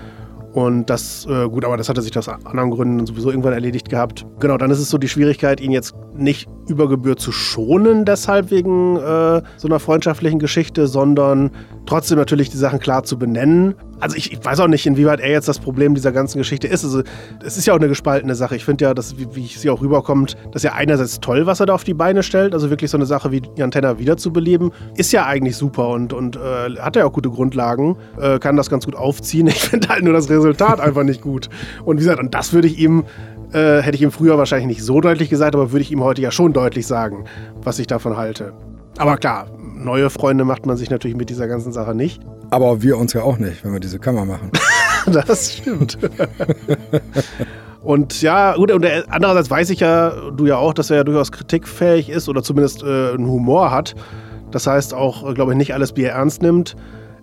Und 0.52 0.90
das, 0.90 1.26
äh, 1.26 1.48
gut, 1.48 1.64
aber 1.64 1.76
das 1.76 1.88
hatte 1.88 2.02
sich 2.02 2.16
aus 2.18 2.28
anderen 2.28 2.70
Gründen 2.70 3.06
sowieso 3.06 3.30
irgendwann 3.30 3.52
erledigt 3.52 3.88
gehabt. 3.88 4.26
Genau, 4.40 4.56
dann 4.58 4.70
ist 4.70 4.80
es 4.80 4.90
so 4.90 4.98
die 4.98 5.08
Schwierigkeit, 5.08 5.60
ihn 5.60 5.70
jetzt 5.70 5.94
nicht 6.16 6.48
über 6.68 6.88
Gebühr 6.88 7.16
zu 7.16 7.30
schonen, 7.30 8.04
deshalb 8.04 8.50
wegen 8.50 8.96
äh, 8.96 9.42
so 9.56 9.68
einer 9.68 9.78
freundschaftlichen 9.78 10.40
Geschichte, 10.40 10.88
sondern 10.88 11.50
trotzdem 11.86 12.18
natürlich 12.18 12.50
die 12.50 12.56
Sachen 12.56 12.80
klar 12.80 13.04
zu 13.04 13.18
benennen. 13.18 13.74
Also 14.00 14.16
ich, 14.16 14.32
ich, 14.32 14.44
weiß 14.44 14.60
auch 14.60 14.68
nicht, 14.68 14.86
inwieweit 14.86 15.20
er 15.20 15.30
jetzt 15.30 15.48
das 15.48 15.58
Problem 15.58 15.94
dieser 15.94 16.12
ganzen 16.12 16.38
Geschichte 16.38 16.66
ist. 16.66 16.84
Also 16.84 17.02
es 17.44 17.56
ist 17.56 17.66
ja 17.66 17.74
auch 17.74 17.78
eine 17.78 17.88
gespaltene 17.88 18.34
Sache. 18.34 18.56
Ich 18.56 18.64
finde 18.64 18.84
ja, 18.84 18.94
dass, 18.94 19.18
wie, 19.18 19.34
wie 19.34 19.46
sie 19.46 19.70
auch 19.70 19.80
rüberkommt, 19.80 20.36
dass 20.52 20.62
ja 20.62 20.72
einerseits 20.72 21.20
toll, 21.20 21.46
was 21.46 21.60
er 21.60 21.66
da 21.66 21.74
auf 21.74 21.84
die 21.84 21.94
Beine 21.94 22.22
stellt. 22.22 22.54
Also 22.54 22.70
wirklich 22.70 22.90
so 22.90 22.96
eine 22.96 23.06
Sache 23.06 23.30
wie 23.30 23.40
die 23.40 23.62
Antenna 23.62 23.98
wiederzubeleben, 23.98 24.72
ist 24.96 25.12
ja 25.12 25.26
eigentlich 25.26 25.56
super 25.56 25.88
und, 25.88 26.12
und 26.12 26.36
äh, 26.36 26.76
hat 26.80 26.96
ja 26.96 27.04
auch 27.04 27.12
gute 27.12 27.30
Grundlagen, 27.30 27.96
äh, 28.20 28.38
kann 28.38 28.56
das 28.56 28.70
ganz 28.70 28.84
gut 28.84 28.96
aufziehen. 28.96 29.48
Ich 29.60 29.68
finde 29.68 29.88
halt 29.88 30.04
nur 30.04 30.14
das 30.14 30.30
Resultat 30.30 30.80
einfach 30.80 31.02
nicht 31.02 31.20
gut. 31.20 31.50
Und 31.84 31.96
wie 31.96 32.00
gesagt, 32.00 32.18
und 32.18 32.34
das 32.34 32.52
würde 32.52 32.66
ich 32.66 32.78
ihm 32.78 33.04
äh, 33.52 33.82
hätte 33.82 33.96
ich 33.96 34.02
ihm 34.02 34.12
früher 34.12 34.38
wahrscheinlich 34.38 34.68
nicht 34.68 34.82
so 34.82 35.00
deutlich 35.00 35.28
gesagt, 35.28 35.54
aber 35.54 35.72
würde 35.72 35.82
ich 35.82 35.90
ihm 35.90 36.02
heute 36.02 36.22
ja 36.22 36.30
schon 36.30 36.52
deutlich 36.52 36.86
sagen, 36.86 37.24
was 37.62 37.78
ich 37.78 37.86
davon 37.86 38.16
halte. 38.16 38.52
Aber 38.96 39.16
klar, 39.16 39.48
neue 39.80 40.10
Freunde 40.10 40.44
macht 40.44 40.66
man 40.66 40.76
sich 40.76 40.90
natürlich 40.90 41.16
mit 41.16 41.30
dieser 41.30 41.48
ganzen 41.48 41.72
Sache 41.72 41.94
nicht. 41.94 42.22
Aber 42.50 42.82
wir 42.82 42.98
uns 42.98 43.12
ja 43.12 43.22
auch 43.22 43.38
nicht, 43.38 43.64
wenn 43.64 43.72
wir 43.72 43.80
diese 43.80 43.98
Kammer 43.98 44.24
machen. 44.24 44.50
das 45.06 45.54
stimmt. 45.54 45.98
Und 47.82 48.20
ja, 48.20 48.54
gut, 48.56 48.70
und 48.72 48.86
andererseits 49.08 49.50
weiß 49.50 49.70
ich 49.70 49.80
ja, 49.80 50.10
du 50.30 50.46
ja 50.46 50.56
auch, 50.56 50.74
dass 50.74 50.90
er 50.90 50.98
ja 50.98 51.04
durchaus 51.04 51.32
kritikfähig 51.32 52.10
ist 52.10 52.28
oder 52.28 52.42
zumindest 52.42 52.82
äh, 52.82 53.12
einen 53.14 53.26
Humor 53.26 53.70
hat. 53.70 53.94
Das 54.50 54.66
heißt 54.66 54.92
auch, 54.92 55.28
äh, 55.28 55.34
glaube 55.34 55.52
ich, 55.52 55.58
nicht 55.58 55.72
alles 55.72 55.92
Bier 55.92 56.10
ernst 56.10 56.42
nimmt. 56.42 56.76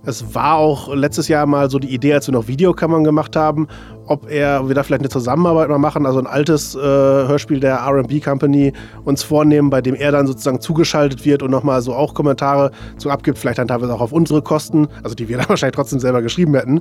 Es 0.04 0.34
war 0.34 0.56
auch 0.56 0.94
letztes 0.94 1.28
Jahr 1.28 1.46
mal 1.46 1.70
so 1.70 1.78
die 1.78 1.92
Idee, 1.92 2.14
als 2.14 2.26
wir 2.26 2.32
noch 2.32 2.48
Videokammern 2.48 3.04
gemacht 3.04 3.36
haben, 3.36 3.68
ob 4.06 4.30
er, 4.30 4.66
wir 4.66 4.74
da 4.74 4.82
vielleicht 4.82 5.02
eine 5.02 5.10
Zusammenarbeit 5.10 5.68
mal 5.68 5.78
machen, 5.78 6.06
also 6.06 6.18
ein 6.18 6.26
altes 6.26 6.74
äh, 6.74 6.78
Hörspiel 6.80 7.60
der 7.60 7.86
RB 7.86 8.22
Company 8.22 8.72
uns 9.04 9.22
vornehmen, 9.22 9.70
bei 9.70 9.82
dem 9.82 9.94
er 9.94 10.12
dann 10.12 10.26
sozusagen 10.26 10.60
zugeschaltet 10.60 11.24
wird 11.24 11.42
und 11.42 11.50
nochmal 11.50 11.82
so 11.82 11.94
auch 11.94 12.14
Kommentare 12.14 12.70
zu 12.96 13.10
abgibt, 13.10 13.38
vielleicht 13.38 13.58
dann 13.58 13.68
teilweise 13.68 13.94
auch 13.94 14.00
auf 14.00 14.12
unsere 14.12 14.40
Kosten, 14.42 14.88
also 15.02 15.14
die 15.14 15.28
wir 15.28 15.36
dann 15.36 15.48
wahrscheinlich 15.48 15.76
trotzdem 15.76 16.00
selber 16.00 16.22
geschrieben 16.22 16.54
hätten. 16.54 16.80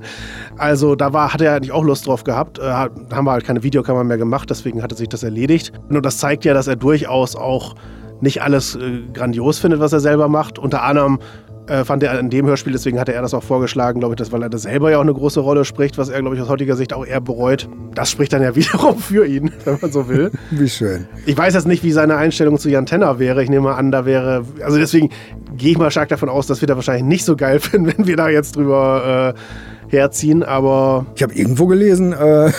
Also 0.58 0.96
da 0.96 1.14
war, 1.14 1.34
hat 1.34 1.42
er 1.42 1.56
eigentlich 1.56 1.72
auch 1.72 1.84
Lust 1.84 2.08
drauf 2.08 2.24
gehabt. 2.24 2.60
Äh, 2.60 2.64
haben 2.64 3.26
wir 3.26 3.32
halt 3.32 3.46
keine 3.46 3.64
Videokammer 3.64 4.04
mehr 4.04 4.18
gemacht, 4.18 4.50
deswegen 4.50 4.82
hatte 4.82 4.96
sich 4.96 5.10
das 5.10 5.24
erledigt. 5.24 5.74
Und 5.90 6.06
das 6.06 6.18
zeigt 6.18 6.46
ja, 6.46 6.54
dass 6.54 6.68
er 6.68 6.76
durchaus 6.76 7.36
auch 7.36 7.76
nicht 8.22 8.42
alles 8.42 8.76
äh, 8.76 9.02
grandios 9.14 9.60
findet, 9.60 9.80
was 9.80 9.94
er 9.94 10.00
selber 10.00 10.28
macht. 10.28 10.60
Unter 10.60 10.84
anderem 10.84 11.20
Äh, 11.68 11.84
fand 11.84 12.02
er 12.02 12.18
in 12.20 12.30
dem 12.30 12.46
Hörspiel, 12.46 12.72
deswegen 12.72 12.98
hatte 12.98 13.14
er 13.14 13.22
das 13.22 13.34
auch 13.34 13.44
vorgeschlagen, 13.44 14.00
glaube 14.00 14.14
ich, 14.14 14.18
dass, 14.18 14.32
weil 14.32 14.42
er 14.42 14.50
da 14.50 14.58
selber 14.58 14.90
ja 14.90 14.98
auch 14.98 15.02
eine 15.02 15.14
große 15.14 15.42
Rolle 15.42 15.66
spricht, 15.66 15.98
was 15.98 16.08
er, 16.08 16.22
glaube 16.22 16.36
ich, 16.36 16.42
aus 16.42 16.48
heutiger 16.48 16.78
Sicht 16.78 16.94
auch 16.94 17.06
eher 17.06 17.20
bereut. 17.20 17.68
Das 17.94 18.10
spricht 18.10 18.32
dann 18.32 18.42
ja 18.42 18.56
wiederum 18.56 18.98
für 18.98 19.26
ihn, 19.26 19.52
wenn 19.66 19.78
man 19.82 19.92
so 19.92 20.08
will. 20.08 20.32
Wie 20.52 20.70
schön. 20.70 21.08
Ich 21.26 21.38
weiß 21.38 21.54
jetzt 21.54 21.68
nicht, 21.68 21.84
wie 21.84 21.92
seine 21.92 22.16
Einstellung 22.16 22.58
zu 22.58 22.70
Jan 22.70 22.86
Tenner 22.86 23.20
wäre. 23.20 23.44
Ich 23.44 23.50
nehme 23.50 23.64
mal 23.64 23.76
an, 23.76 23.92
da 23.92 24.06
wäre, 24.06 24.46
also 24.64 24.78
deswegen 24.78 25.10
gehe 25.58 25.72
ich 25.72 25.78
mal 25.78 25.92
stark 25.92 26.10
davon 26.10 26.30
aus, 26.30 26.48
dass 26.48 26.62
wir 26.62 26.68
da 26.68 26.76
wahrscheinlich 26.76 27.04
nicht 27.04 27.26
so 27.26 27.36
geil 27.36 27.60
finden, 27.62 27.94
wenn 27.98 28.08
wir 28.08 28.16
da 28.16 28.30
jetzt 28.30 28.56
drüber 28.56 29.36
äh, 29.36 29.92
herziehen, 29.96 30.44
aber. 30.44 31.06
Ich 31.16 31.24
habe 31.24 31.34
irgendwo 31.34 31.68
gelesen, 31.68 32.14
äh, 32.14 32.52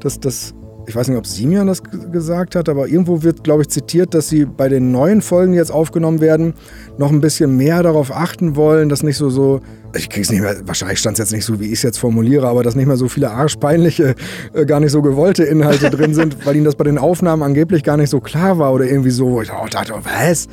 dass 0.00 0.18
das 0.18 0.54
ich 0.88 0.96
weiß 0.96 1.08
nicht, 1.08 1.18
ob 1.18 1.26
Simeon 1.26 1.66
das 1.66 1.82
gesagt 1.82 2.56
hat, 2.56 2.68
aber 2.70 2.88
irgendwo 2.88 3.22
wird, 3.22 3.44
glaube 3.44 3.62
ich, 3.62 3.68
zitiert, 3.68 4.14
dass 4.14 4.30
sie 4.30 4.46
bei 4.46 4.70
den 4.70 4.90
neuen 4.90 5.20
Folgen, 5.20 5.52
die 5.52 5.58
jetzt 5.58 5.70
aufgenommen 5.70 6.22
werden, 6.22 6.54
noch 6.96 7.12
ein 7.12 7.20
bisschen 7.20 7.58
mehr 7.58 7.82
darauf 7.82 8.10
achten 8.10 8.56
wollen, 8.56 8.88
dass 8.88 9.02
nicht 9.02 9.18
so, 9.18 9.28
so 9.28 9.60
ich 9.94 10.08
krieg's 10.08 10.30
nicht 10.30 10.40
mehr, 10.40 10.56
wahrscheinlich 10.64 10.98
stand 10.98 11.14
es 11.14 11.18
jetzt 11.18 11.32
nicht 11.32 11.44
so, 11.44 11.60
wie 11.60 11.66
ich 11.66 11.74
es 11.74 11.82
jetzt 11.82 11.98
formuliere, 11.98 12.48
aber 12.48 12.62
dass 12.62 12.74
nicht 12.74 12.86
mehr 12.86 12.96
so 12.96 13.08
viele 13.08 13.30
arschpeinliche, 13.30 14.14
äh, 14.54 14.64
gar 14.64 14.80
nicht 14.80 14.92
so 14.92 15.02
gewollte 15.02 15.44
Inhalte 15.44 15.90
drin 15.96 16.14
sind, 16.14 16.46
weil 16.46 16.56
ihnen 16.56 16.64
das 16.64 16.74
bei 16.74 16.84
den 16.84 16.96
Aufnahmen 16.96 17.42
angeblich 17.42 17.82
gar 17.82 17.98
nicht 17.98 18.10
so 18.10 18.20
klar 18.20 18.58
war 18.58 18.72
oder 18.72 18.86
irgendwie 18.86 19.10
so, 19.10 19.42
ich 19.42 19.48
dachte, 19.48 19.92
was? 19.92 20.48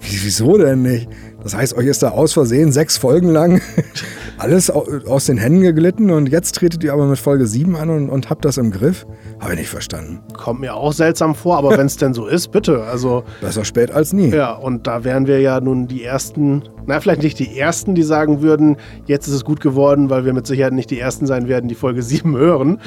Wieso 0.00 0.58
denn 0.58 0.82
nicht? 0.82 1.08
Das 1.46 1.54
heißt, 1.54 1.76
euch 1.76 1.86
ist 1.86 2.02
da 2.02 2.08
aus 2.08 2.32
Versehen 2.32 2.72
sechs 2.72 2.96
Folgen 2.96 3.30
lang 3.30 3.60
alles 4.38 4.68
aus 4.68 5.26
den 5.26 5.38
Händen 5.38 5.60
geglitten 5.60 6.10
und 6.10 6.28
jetzt 6.28 6.56
tretet 6.56 6.82
ihr 6.82 6.92
aber 6.92 7.06
mit 7.06 7.20
Folge 7.20 7.46
7 7.46 7.76
an 7.76 7.88
und, 7.88 8.10
und 8.10 8.30
habt 8.30 8.44
das 8.44 8.58
im 8.58 8.72
Griff? 8.72 9.06
Habe 9.38 9.52
ich 9.52 9.60
nicht 9.60 9.68
verstanden. 9.68 10.18
Kommt 10.36 10.58
mir 10.58 10.74
auch 10.74 10.92
seltsam 10.92 11.36
vor, 11.36 11.56
aber 11.56 11.78
wenn 11.78 11.86
es 11.86 11.98
denn 11.98 12.14
so 12.14 12.26
ist, 12.26 12.50
bitte. 12.50 12.82
Also, 12.82 13.22
Besser 13.40 13.64
spät 13.64 13.92
als 13.92 14.12
nie. 14.12 14.30
Ja, 14.30 14.54
und 14.54 14.88
da 14.88 15.04
wären 15.04 15.28
wir 15.28 15.38
ja 15.38 15.60
nun 15.60 15.86
die 15.86 16.02
Ersten, 16.02 16.64
na, 16.84 16.98
vielleicht 16.98 17.22
nicht 17.22 17.38
die 17.38 17.56
Ersten, 17.56 17.94
die 17.94 18.02
sagen 18.02 18.42
würden, 18.42 18.76
jetzt 19.04 19.28
ist 19.28 19.34
es 19.34 19.44
gut 19.44 19.60
geworden, 19.60 20.10
weil 20.10 20.24
wir 20.24 20.32
mit 20.32 20.48
Sicherheit 20.48 20.72
nicht 20.72 20.90
die 20.90 20.98
Ersten 20.98 21.26
sein 21.26 21.46
werden, 21.46 21.68
die 21.68 21.76
Folge 21.76 22.02
7 22.02 22.36
hören. 22.36 22.80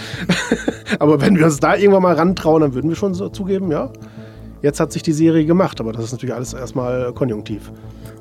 aber 1.00 1.22
wenn 1.22 1.38
wir 1.38 1.46
uns 1.46 1.62
da 1.62 1.78
irgendwann 1.78 2.04
mal 2.04 2.16
rantrauen, 2.16 2.60
dann 2.60 2.74
würden 2.74 2.90
wir 2.90 2.98
schon 2.98 3.14
so 3.14 3.30
zugeben, 3.30 3.72
ja, 3.72 3.90
jetzt 4.62 4.82
hat 4.82 4.92
sich 4.92 5.02
die 5.02 5.14
Serie 5.14 5.46
gemacht, 5.46 5.80
aber 5.80 5.94
das 5.94 6.04
ist 6.04 6.12
natürlich 6.12 6.36
alles 6.36 6.54
erstmal 6.54 7.14
konjunktiv. 7.14 7.72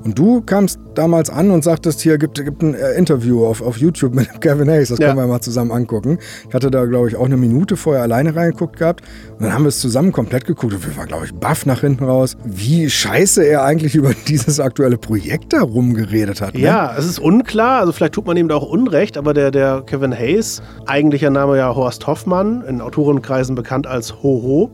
Und 0.03 0.17
du 0.17 0.41
kamst 0.41 0.79
damals 0.95 1.29
an 1.29 1.51
und 1.51 1.63
sagtest, 1.63 1.99
hier 1.99 2.17
gibt, 2.17 2.43
gibt 2.43 2.61
ein 2.61 2.73
äh, 2.73 2.93
Interview 2.93 3.45
auf, 3.45 3.61
auf 3.61 3.77
YouTube 3.77 4.15
mit 4.15 4.29
Kevin 4.41 4.69
Hayes, 4.69 4.89
das 4.89 4.99
ja. 4.99 5.07
können 5.07 5.19
wir 5.19 5.27
mal 5.27 5.41
zusammen 5.41 5.71
angucken. 5.71 6.19
Ich 6.47 6.53
hatte 6.53 6.71
da, 6.71 6.85
glaube 6.85 7.09
ich, 7.09 7.15
auch 7.15 7.25
eine 7.25 7.37
Minute 7.37 7.75
vorher 7.75 8.03
alleine 8.03 8.35
reingeguckt 8.35 8.77
gehabt 8.77 9.03
und 9.37 9.43
dann 9.43 9.53
haben 9.53 9.63
wir 9.63 9.69
es 9.69 9.79
zusammen 9.79 10.11
komplett 10.11 10.45
geguckt 10.45 10.73
und 10.73 10.85
wir 10.85 10.95
waren, 10.95 11.07
glaube 11.07 11.25
ich, 11.25 11.33
baff 11.33 11.65
nach 11.65 11.81
hinten 11.81 12.05
raus, 12.05 12.37
wie 12.45 12.89
scheiße 12.89 13.43
er 13.45 13.63
eigentlich 13.63 13.95
über 13.99 14.13
dieses 14.27 14.59
aktuelle 14.59 14.97
Projekt 14.97 15.53
da 15.53 15.61
rumgeredet 15.61 16.41
hat. 16.41 16.53
Ne? 16.53 16.61
Ja, 16.61 16.95
es 16.97 17.05
ist 17.05 17.19
unklar, 17.19 17.81
also 17.81 17.91
vielleicht 17.91 18.13
tut 18.13 18.25
man 18.25 18.37
ihm 18.37 18.47
da 18.47 18.55
auch 18.55 18.69
Unrecht, 18.69 19.17
aber 19.17 19.33
der, 19.33 19.51
der 19.51 19.83
Kevin 19.85 20.13
Hayes, 20.13 20.61
eigentlicher 20.85 21.29
Name 21.29 21.57
ja 21.57 21.75
Horst 21.75 22.07
Hoffmann, 22.07 22.63
in 22.67 22.81
Autorenkreisen 22.81 23.55
bekannt 23.55 23.85
als 23.85 24.21
Hoho. 24.23 24.71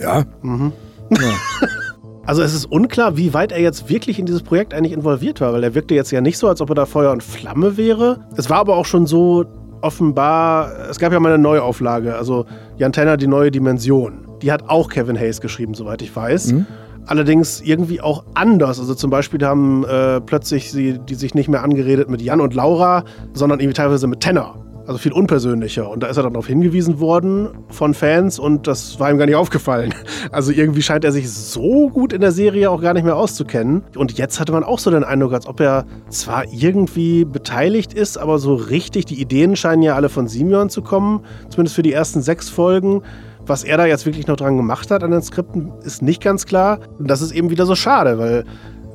Ja. 0.00 0.24
Mhm. 0.42 0.72
Ja. 1.10 1.68
Also 2.26 2.42
es 2.42 2.54
ist 2.54 2.64
unklar, 2.64 3.16
wie 3.18 3.34
weit 3.34 3.52
er 3.52 3.60
jetzt 3.60 3.90
wirklich 3.90 4.18
in 4.18 4.24
dieses 4.24 4.42
Projekt 4.42 4.72
eigentlich 4.72 4.92
involviert 4.92 5.40
war, 5.42 5.52
weil 5.52 5.62
er 5.62 5.74
wirkte 5.74 5.94
jetzt 5.94 6.10
ja 6.10 6.22
nicht 6.22 6.38
so, 6.38 6.48
als 6.48 6.60
ob 6.62 6.70
er 6.70 6.74
da 6.74 6.86
Feuer 6.86 7.12
und 7.12 7.22
Flamme 7.22 7.76
wäre. 7.76 8.20
Es 8.36 8.48
war 8.48 8.58
aber 8.58 8.76
auch 8.76 8.86
schon 8.86 9.06
so 9.06 9.44
offenbar, 9.82 10.72
es 10.88 10.98
gab 10.98 11.12
ja 11.12 11.20
mal 11.20 11.32
eine 11.32 11.42
Neuauflage, 11.42 12.14
also 12.16 12.46
Jan 12.78 12.92
Tenner, 12.92 13.18
die 13.18 13.26
neue 13.26 13.50
Dimension. 13.50 14.26
Die 14.40 14.50
hat 14.50 14.68
auch 14.68 14.88
Kevin 14.88 15.18
Hayes 15.18 15.42
geschrieben, 15.42 15.74
soweit 15.74 16.00
ich 16.00 16.14
weiß. 16.16 16.52
Mhm. 16.52 16.66
Allerdings 17.06 17.60
irgendwie 17.60 18.00
auch 18.00 18.24
anders. 18.32 18.80
Also 18.80 18.94
zum 18.94 19.10
Beispiel 19.10 19.44
haben 19.44 19.84
äh, 19.84 20.22
plötzlich 20.22 20.72
sie, 20.72 20.98
die 20.98 21.14
sich 21.14 21.34
nicht 21.34 21.50
mehr 21.50 21.62
angeredet 21.62 22.08
mit 22.08 22.22
Jan 22.22 22.40
und 22.40 22.54
Laura, 22.54 23.04
sondern 23.34 23.60
irgendwie 23.60 23.74
teilweise 23.74 24.06
mit 24.06 24.20
Tenner. 24.20 24.54
Also 24.86 24.98
viel 24.98 25.12
unpersönlicher. 25.12 25.88
Und 25.88 26.02
da 26.02 26.08
ist 26.08 26.18
er 26.18 26.24
dann 26.24 26.34
darauf 26.34 26.46
hingewiesen 26.46 27.00
worden 27.00 27.48
von 27.70 27.94
Fans 27.94 28.38
und 28.38 28.66
das 28.66 29.00
war 29.00 29.10
ihm 29.10 29.16
gar 29.16 29.26
nicht 29.26 29.36
aufgefallen. 29.36 29.94
Also 30.32 30.52
irgendwie 30.52 30.82
scheint 30.82 31.04
er 31.04 31.12
sich 31.12 31.30
so 31.30 31.90
gut 31.90 32.12
in 32.12 32.20
der 32.20 32.32
Serie 32.32 32.70
auch 32.70 32.80
gar 32.80 32.94
nicht 32.94 33.04
mehr 33.04 33.14
auszukennen. 33.16 33.84
Und 33.94 34.18
jetzt 34.18 34.40
hatte 34.40 34.52
man 34.52 34.64
auch 34.64 34.78
so 34.78 34.90
den 34.90 35.04
Eindruck, 35.04 35.32
als 35.32 35.46
ob 35.46 35.60
er 35.60 35.84
zwar 36.08 36.44
irgendwie 36.52 37.24
beteiligt 37.24 37.92
ist, 37.92 38.16
aber 38.16 38.38
so 38.38 38.54
richtig, 38.54 39.04
die 39.04 39.20
Ideen 39.20 39.54
scheinen 39.54 39.82
ja 39.82 39.94
alle 39.94 40.08
von 40.08 40.26
Simeon 40.26 40.70
zu 40.70 40.82
kommen, 40.82 41.20
zumindest 41.50 41.76
für 41.76 41.82
die 41.82 41.92
ersten 41.92 42.20
sechs 42.22 42.48
Folgen. 42.48 43.02
Was 43.46 43.64
er 43.64 43.76
da 43.76 43.86
jetzt 43.86 44.06
wirklich 44.06 44.26
noch 44.26 44.36
dran 44.36 44.56
gemacht 44.56 44.90
hat 44.90 45.04
an 45.04 45.10
den 45.10 45.22
Skripten, 45.22 45.72
ist 45.84 46.02
nicht 46.02 46.22
ganz 46.22 46.46
klar. 46.46 46.80
Und 46.98 47.08
das 47.08 47.20
ist 47.20 47.30
eben 47.30 47.50
wieder 47.50 47.66
so 47.66 47.74
schade, 47.74 48.18
weil 48.18 48.44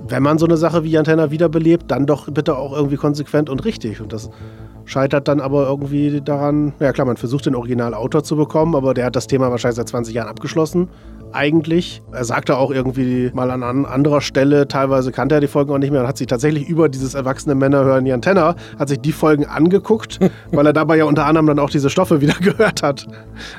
wenn 0.08 0.24
man 0.24 0.40
so 0.40 0.46
eine 0.46 0.58
Sache 0.58 0.84
wie 0.84 0.98
Antenna 0.98 1.32
wiederbelebt, 1.32 1.90
dann 1.92 2.06
doch 2.06 2.30
bitte 2.30 2.58
auch 2.58 2.76
irgendwie 2.76 2.98
konsequent 2.98 3.50
und 3.50 3.64
richtig. 3.64 4.02
Und 4.02 4.12
das 4.12 4.30
scheitert 4.90 5.28
dann 5.28 5.40
aber 5.40 5.68
irgendwie 5.68 6.20
daran, 6.20 6.74
ja 6.80 6.92
klar, 6.92 7.06
man 7.06 7.16
versucht 7.16 7.46
den 7.46 7.54
Originalautor 7.54 8.24
zu 8.24 8.36
bekommen, 8.36 8.76
aber 8.76 8.96
der 8.96 9.06
hat 9.06 9.16
das 9.16 9.28
Thema 9.28 9.52
wahrscheinlich 9.52 9.76
seit 9.76 9.88
20 9.88 10.16
Jahren 10.16 10.28
abgeschlossen. 10.28 10.90
Eigentlich. 11.32 12.02
Er 12.12 12.26
sagte 12.26 12.58
auch 12.58 12.72
irgendwie 12.72 13.30
mal 13.36 13.52
an 13.52 13.86
anderer 13.86 14.20
Stelle, 14.20 14.68
teilweise 14.68 15.12
kannte 15.12 15.36
er 15.36 15.42
die 15.42 15.48
Folgen 15.48 15.72
auch 15.72 15.78
nicht 15.78 15.92
mehr 15.92 16.02
und 16.02 16.08
hat 16.08 16.18
sich 16.18 16.26
tatsächlich 16.26 16.68
über 16.68 16.90
dieses 16.90 17.14
erwachsene 17.14 17.54
Männer 17.54 17.84
hören 17.84 18.08
Jan 18.08 18.24
Tenner, 18.24 18.56
hat 18.80 18.90
sich 18.90 19.00
die 19.00 19.12
Folgen 19.12 19.46
angeguckt, 19.46 20.20
weil 20.52 20.66
er 20.66 20.74
dabei 20.74 20.98
ja 20.98 21.06
unter 21.06 21.28
anderem 21.28 21.46
dann 21.46 21.60
auch 21.60 21.70
diese 21.70 21.92
Stoffe 21.92 22.20
wieder 22.20 22.34
gehört 22.42 22.82
hat. 22.82 23.06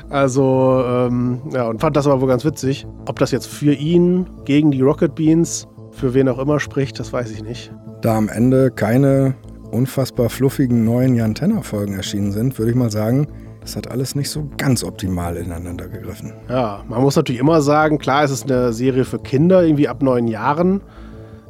Also, 0.09 0.83
ähm, 0.85 1.41
ja, 1.53 1.63
und 1.63 1.79
fand 1.79 1.95
das 1.95 2.07
aber 2.07 2.19
wohl 2.19 2.27
ganz 2.27 2.43
witzig. 2.43 2.85
Ob 3.07 3.19
das 3.19 3.31
jetzt 3.31 3.47
für 3.47 3.73
ihn 3.73 4.29
gegen 4.43 4.71
die 4.71 4.81
Rocket 4.81 5.15
Beans, 5.15 5.65
für 5.91 6.13
wen 6.13 6.27
auch 6.27 6.39
immer 6.39 6.59
spricht, 6.59 6.99
das 6.99 7.13
weiß 7.13 7.31
ich 7.31 7.41
nicht. 7.41 7.71
Da 8.01 8.17
am 8.17 8.27
Ende 8.27 8.69
keine 8.69 9.35
unfassbar 9.73 10.29
fluffigen 10.29 10.83
neuen 10.83 11.15
Jan 11.15 11.35
Tenner 11.35 11.63
Folgen 11.63 11.93
erschienen 11.93 12.31
sind, 12.31 12.57
würde 12.57 12.71
ich 12.71 12.77
mal 12.77 12.91
sagen, 12.91 13.27
das 13.61 13.75
hat 13.75 13.89
alles 13.89 14.15
nicht 14.15 14.29
so 14.29 14.49
ganz 14.57 14.83
optimal 14.83 15.37
ineinander 15.37 15.87
gegriffen. 15.87 16.33
Ja, 16.49 16.83
man 16.87 17.01
muss 17.01 17.15
natürlich 17.15 17.39
immer 17.39 17.61
sagen, 17.61 17.99
klar, 17.99 18.23
es 18.23 18.31
ist 18.31 18.51
eine 18.51 18.73
Serie 18.73 19.05
für 19.05 19.19
Kinder, 19.19 19.63
irgendwie 19.63 19.87
ab 19.87 20.01
neun 20.01 20.27
Jahren. 20.27 20.81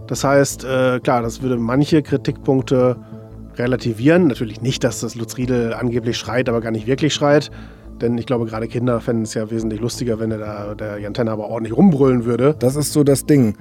Das 0.08 0.26
heißt, 0.26 0.66
äh, 0.66 1.00
klar, 1.00 1.22
das 1.22 1.42
würde 1.42 1.58
manche 1.58 2.02
Kritikpunkte 2.02 2.98
relativieren. 3.56 4.28
Natürlich 4.28 4.62
nicht, 4.62 4.84
dass 4.84 5.00
das 5.00 5.16
Lutz 5.16 5.38
Riedel 5.38 5.74
angeblich 5.74 6.18
schreit, 6.18 6.50
aber 6.50 6.60
gar 6.60 6.72
nicht 6.72 6.86
wirklich 6.86 7.14
schreit. 7.14 7.50
Denn 8.02 8.18
ich 8.18 8.26
glaube, 8.26 8.46
gerade 8.46 8.68
Kinder 8.68 9.00
fänden 9.00 9.24
es 9.24 9.34
ja 9.34 9.50
wesentlich 9.50 9.80
lustiger, 9.80 10.20
wenn 10.20 10.32
der, 10.32 10.76
der 10.76 10.98
Jan 10.98 11.14
Tenner 11.14 11.32
aber 11.32 11.48
ordentlich 11.48 11.78
rumbrüllen 11.78 12.26
würde. 12.26 12.56
Das 12.60 12.76
ist 12.76 12.92
so 12.92 13.06
das 13.06 13.26
Ding. 13.26 13.56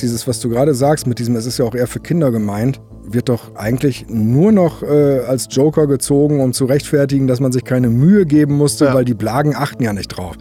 Dieses, 0.00 0.26
was 0.26 0.40
du 0.40 0.48
gerade 0.48 0.72
sagst, 0.72 1.06
mit 1.06 1.18
diesem, 1.18 1.36
es 1.36 1.44
ist 1.44 1.58
ja 1.58 1.64
auch 1.66 1.74
eher 1.74 1.88
für 1.88 2.00
Kinder 2.00 2.30
gemeint 2.30 2.80
wird 3.08 3.28
doch 3.28 3.54
eigentlich 3.54 4.06
nur 4.08 4.52
noch 4.52 4.82
äh, 4.82 5.20
als 5.20 5.48
Joker 5.50 5.86
gezogen, 5.86 6.40
um 6.40 6.52
zu 6.52 6.64
rechtfertigen, 6.64 7.26
dass 7.26 7.40
man 7.40 7.52
sich 7.52 7.64
keine 7.64 7.88
Mühe 7.88 8.26
geben 8.26 8.54
musste, 8.56 8.86
ja. 8.86 8.94
weil 8.94 9.04
die 9.04 9.14
Blagen 9.14 9.54
achten 9.54 9.82
ja 9.82 9.92
nicht 9.92 10.08
drauf. 10.08 10.36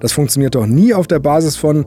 Das 0.00 0.12
funktioniert 0.12 0.54
doch 0.54 0.66
nie 0.66 0.94
auf 0.94 1.06
der 1.06 1.18
Basis 1.18 1.56
von, 1.56 1.86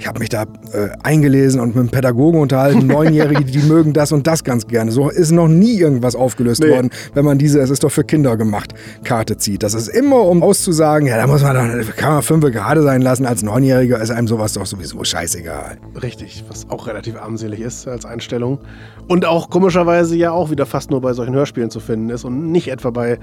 ich 0.00 0.06
habe 0.06 0.18
mich 0.18 0.30
da 0.30 0.44
äh, 0.72 0.88
eingelesen 1.02 1.60
und 1.60 1.68
mit 1.68 1.76
einem 1.76 1.90
Pädagogen 1.90 2.40
unterhalten, 2.40 2.86
Neunjährige, 2.86 3.44
die 3.44 3.58
mögen 3.58 3.92
das 3.92 4.12
und 4.12 4.26
das 4.26 4.44
ganz 4.44 4.66
gerne. 4.66 4.92
So 4.92 5.10
ist 5.10 5.30
noch 5.30 5.46
nie 5.46 5.78
irgendwas 5.78 6.16
aufgelöst 6.16 6.62
nee. 6.62 6.70
worden, 6.70 6.88
wenn 7.12 7.26
man 7.26 7.36
diese, 7.36 7.60
es 7.60 7.68
ist 7.68 7.84
doch 7.84 7.90
für 7.90 8.02
Kinder 8.02 8.38
gemacht, 8.38 8.72
Karte 9.04 9.36
zieht. 9.36 9.62
Das 9.62 9.74
ist 9.74 9.88
immer, 9.88 10.22
um 10.22 10.42
auszusagen, 10.42 11.06
ja, 11.06 11.18
da 11.18 11.26
muss 11.26 11.42
man 11.42 11.54
dann, 11.54 11.86
kann 11.96 12.14
man 12.14 12.22
fünf 12.22 12.40
gerade 12.46 12.82
sein 12.82 13.02
lassen. 13.02 13.26
Als 13.26 13.42
Neunjähriger 13.42 14.00
ist 14.00 14.10
einem 14.10 14.26
sowas 14.26 14.54
doch 14.54 14.64
sowieso 14.64 15.04
scheißegal. 15.04 15.76
Richtig, 16.02 16.44
was 16.48 16.66
auch 16.70 16.86
relativ 16.86 17.20
armselig 17.20 17.60
ist 17.60 17.86
als 17.86 18.06
Einstellung. 18.06 18.58
Und 19.06 19.26
auch 19.26 19.50
komischerweise 19.50 20.16
ja 20.16 20.30
auch 20.30 20.50
wieder 20.50 20.64
fast 20.64 20.90
nur 20.90 21.02
bei 21.02 21.12
solchen 21.12 21.34
Hörspielen 21.34 21.70
zu 21.70 21.78
finden 21.78 22.08
ist 22.08 22.24
und 22.24 22.50
nicht 22.50 22.68
etwa 22.68 22.88
bei 22.88 23.18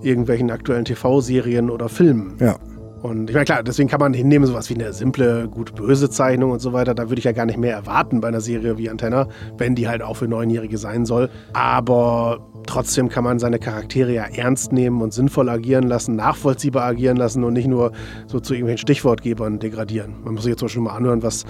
irgendwelchen 0.00 0.52
aktuellen 0.52 0.84
TV-Serien 0.84 1.70
oder 1.70 1.88
Filmen. 1.88 2.36
Ja. 2.38 2.56
Und 3.02 3.30
ich 3.30 3.34
meine, 3.34 3.46
klar, 3.46 3.62
deswegen 3.62 3.88
kann 3.88 4.00
man 4.00 4.12
hinnehmen, 4.12 4.46
sowas 4.46 4.68
wie 4.68 4.74
eine 4.74 4.92
simple, 4.92 5.48
gut-böse 5.48 6.10
Zeichnung 6.10 6.50
und 6.50 6.60
so 6.60 6.72
weiter. 6.72 6.94
Da 6.94 7.08
würde 7.08 7.18
ich 7.18 7.24
ja 7.24 7.32
gar 7.32 7.46
nicht 7.46 7.58
mehr 7.58 7.74
erwarten 7.74 8.20
bei 8.20 8.28
einer 8.28 8.40
Serie 8.40 8.76
wie 8.76 8.90
Antenna, 8.90 9.28
wenn 9.56 9.74
die 9.74 9.88
halt 9.88 10.02
auch 10.02 10.16
für 10.16 10.28
Neunjährige 10.28 10.76
sein 10.76 11.06
soll. 11.06 11.30
Aber 11.54 12.40
trotzdem 12.66 13.08
kann 13.08 13.24
man 13.24 13.38
seine 13.38 13.58
Charaktere 13.58 14.12
ja 14.12 14.24
ernst 14.24 14.72
nehmen 14.72 15.00
und 15.00 15.14
sinnvoll 15.14 15.48
agieren 15.48 15.84
lassen, 15.84 16.16
nachvollziehbar 16.16 16.84
agieren 16.84 17.16
lassen 17.16 17.42
und 17.42 17.54
nicht 17.54 17.68
nur 17.68 17.92
so 18.26 18.38
zu 18.38 18.54
irgendwelchen 18.54 18.82
Stichwortgebern 18.82 19.58
degradieren. 19.58 20.16
Man 20.22 20.34
muss 20.34 20.44
sich 20.44 20.50
jetzt 20.50 20.60
zum 20.60 20.66
Beispiel 20.66 20.82
mal 20.82 20.94
anhören, 20.94 21.22
was 21.22 21.46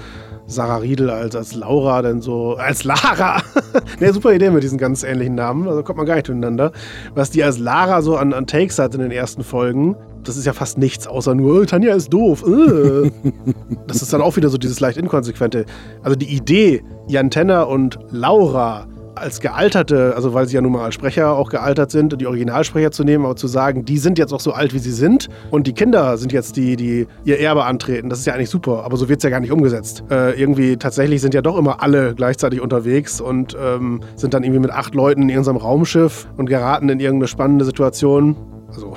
Sarah 0.47 0.76
Riedel 0.76 1.11
als, 1.11 1.35
als 1.35 1.54
Laura 1.54 2.02
denn 2.02 2.21
so, 2.21 2.54
als 2.54 2.85
Lara, 2.85 3.42
ne, 4.00 4.12
super 4.12 4.33
Idee 4.33 4.50
mit 4.50 4.62
diesen 4.62 4.78
ganz 4.78 5.02
ähnlichen 5.02 5.35
Namen, 5.35 5.69
also 5.69 5.83
kommt 5.83 5.99
man 5.99 6.07
gar 6.07 6.16
nicht 6.16 6.28
miteinander, 6.28 6.73
was 7.14 7.30
die 7.30 7.42
als 7.42 7.59
Lara 7.59 8.02
so 8.02 8.16
an, 8.16 8.33
an 8.33 8.47
Takes 8.47 8.78
hat 8.78 8.95
in 8.95 9.00
den 9.00 9.11
ersten 9.11 9.42
Folgen, 9.42 9.97
das 10.25 10.37
ist 10.37 10.47
ja 10.47 10.53
fast 10.53 10.79
nichts, 10.79 11.07
außer 11.07 11.35
nur, 11.35 11.61
oh, 11.61 11.65
Tanja 11.65 11.95
ist 11.95 12.12
doof. 12.12 12.45
Äh. 12.47 13.11
das 13.87 14.03
ist 14.03 14.12
dann 14.12 14.21
auch 14.21 14.37
wieder 14.37 14.49
so 14.49 14.59
dieses 14.59 14.81
leicht 14.81 14.99
inkonsequente. 14.99 15.67
Also 16.03 16.17
die 16.17 16.35
Idee, 16.35 16.83
Jan 17.09 17.31
Tenner 17.31 17.69
und 17.69 17.99
Laura 18.11 18.87
als 19.21 19.41
gealterte, 19.41 20.15
also 20.17 20.35
weil 20.35 20.47
sie 20.47 20.55
ja 20.55 20.61
nun 20.61 20.73
mal 20.73 20.85
als 20.85 20.95
Sprecher 20.95 21.33
auch 21.33 21.50
gealtert 21.50 21.91
sind, 21.91 22.21
die 22.21 22.27
Originalsprecher 22.27 22.91
zu 22.91 23.05
nehmen, 23.05 23.25
aber 23.25 23.37
zu 23.37 23.49
sagen, 23.49 23.85
die 23.85 23.99
sind 23.99 24.19
jetzt 24.19 24.33
auch 24.33 24.41
so 24.41 24.53
alt, 24.53 24.73
wie 24.73 24.79
sie 24.79 24.93
sind 24.93 25.29
und 25.50 25.67
die 25.67 25.73
Kinder 25.73 26.17
sind 26.17 26.33
jetzt 26.33 26.57
die, 26.57 26.77
die 26.77 27.07
ihr 27.25 27.41
Erbe 27.41 27.65
antreten, 27.65 28.09
das 28.09 28.21
ist 28.21 28.27
ja 28.27 28.35
eigentlich 28.35 28.50
super, 28.50 28.85
aber 28.85 28.97
so 28.97 29.09
wird 29.09 29.19
es 29.19 29.25
ja 29.25 29.31
gar 29.31 29.41
nicht 29.41 29.53
umgesetzt. 29.53 30.05
Äh, 30.11 30.41
irgendwie 30.41 30.77
tatsächlich 30.77 31.21
sind 31.21 31.35
ja 31.35 31.43
doch 31.43 31.59
immer 31.59 31.83
alle 31.83 32.15
gleichzeitig 32.15 32.61
unterwegs 32.61 33.21
und 33.21 33.57
ähm, 33.61 34.00
sind 34.17 34.35
dann 34.35 34.43
irgendwie 34.43 34.61
mit 34.61 34.71
acht 34.71 34.95
Leuten 34.95 35.23
in 35.23 35.29
irgendeinem 35.29 35.59
Raumschiff 35.59 36.29
und 36.37 36.47
geraten 36.47 36.89
in 36.89 37.00
irgendeine 37.00 37.29
spannende 37.29 37.65
Situation. 37.65 38.37
Also 38.69 38.95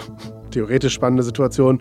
theoretisch 0.54 0.94
spannende 0.94 1.24
Situation 1.24 1.80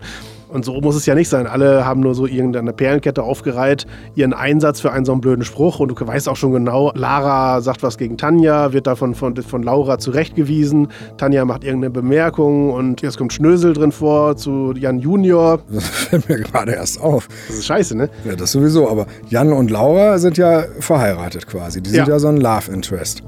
und 0.53 0.63
so 0.65 0.79
muss 0.81 0.95
es 0.95 1.07
ja 1.07 1.15
nicht 1.15 1.29
sein. 1.29 1.47
Alle 1.47 1.83
haben 1.83 2.01
nur 2.01 2.13
so 2.13 2.27
irgendeine 2.27 2.73
Perlenkette 2.73 3.23
aufgereiht, 3.23 3.87
ihren 4.13 4.33
Einsatz 4.33 4.81
für 4.81 4.91
einen 4.91 5.03
so 5.03 5.11
einen 5.11 5.19
blöden 5.19 5.43
Spruch. 5.43 5.79
Und 5.79 5.87
du 5.89 5.95
weißt 6.07 6.29
auch 6.29 6.35
schon 6.35 6.51
genau, 6.51 6.91
Lara 6.93 7.59
sagt 7.61 7.81
was 7.81 7.97
gegen 7.97 8.19
Tanja, 8.19 8.71
wird 8.71 8.85
davon 8.85 9.15
von, 9.15 9.35
von 9.35 9.63
Laura 9.63 9.97
zurechtgewiesen. 9.97 10.89
Tanja 11.17 11.43
macht 11.43 11.63
irgendeine 11.63 11.89
Bemerkung 11.89 12.69
und 12.69 13.01
jetzt 13.01 13.17
kommt 13.17 13.33
Schnösel 13.33 13.73
drin 13.73 13.91
vor 13.91 14.37
zu 14.37 14.73
Jan 14.77 14.99
Junior. 14.99 15.59
Das 15.73 15.87
fällt 15.89 16.29
mir 16.29 16.37
gerade 16.37 16.73
erst 16.73 17.01
auf. 17.01 17.27
Das 17.47 17.57
ist 17.57 17.65
scheiße, 17.65 17.97
ne? 17.97 18.09
Ja, 18.23 18.35
das 18.35 18.51
sowieso. 18.51 18.89
Aber 18.89 19.07
Jan 19.29 19.51
und 19.51 19.71
Laura 19.71 20.19
sind 20.19 20.37
ja 20.37 20.65
verheiratet 20.79 21.47
quasi. 21.47 21.81
Die 21.81 21.89
sind 21.89 22.07
ja, 22.07 22.13
ja 22.13 22.19
so 22.19 22.27
ein 22.27 22.37
Love 22.37 22.71
Interest. 22.71 23.23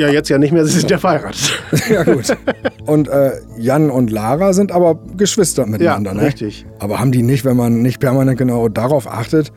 Ja, 0.00 0.08
jetzt 0.08 0.30
ja 0.30 0.38
nicht 0.38 0.50
mehr, 0.50 0.64
sie 0.64 0.78
sind 0.78 0.90
ja 0.90 0.96
verheiratet. 0.96 1.62
ja, 1.90 2.04
gut. 2.04 2.34
Und 2.86 3.08
äh, 3.08 3.32
Jan 3.58 3.90
und 3.90 4.10
Lara 4.10 4.54
sind 4.54 4.72
aber 4.72 4.98
Geschwister 5.16 5.66
miteinander, 5.66 6.12
ja, 6.12 6.16
ne? 6.16 6.22
richtig. 6.22 6.64
Aber 6.78 6.98
haben 6.98 7.12
die 7.12 7.22
nicht, 7.22 7.44
wenn 7.44 7.56
man 7.56 7.82
nicht 7.82 8.00
permanent 8.00 8.38
genau 8.38 8.68
darauf 8.70 9.06
achtet, 9.06 9.52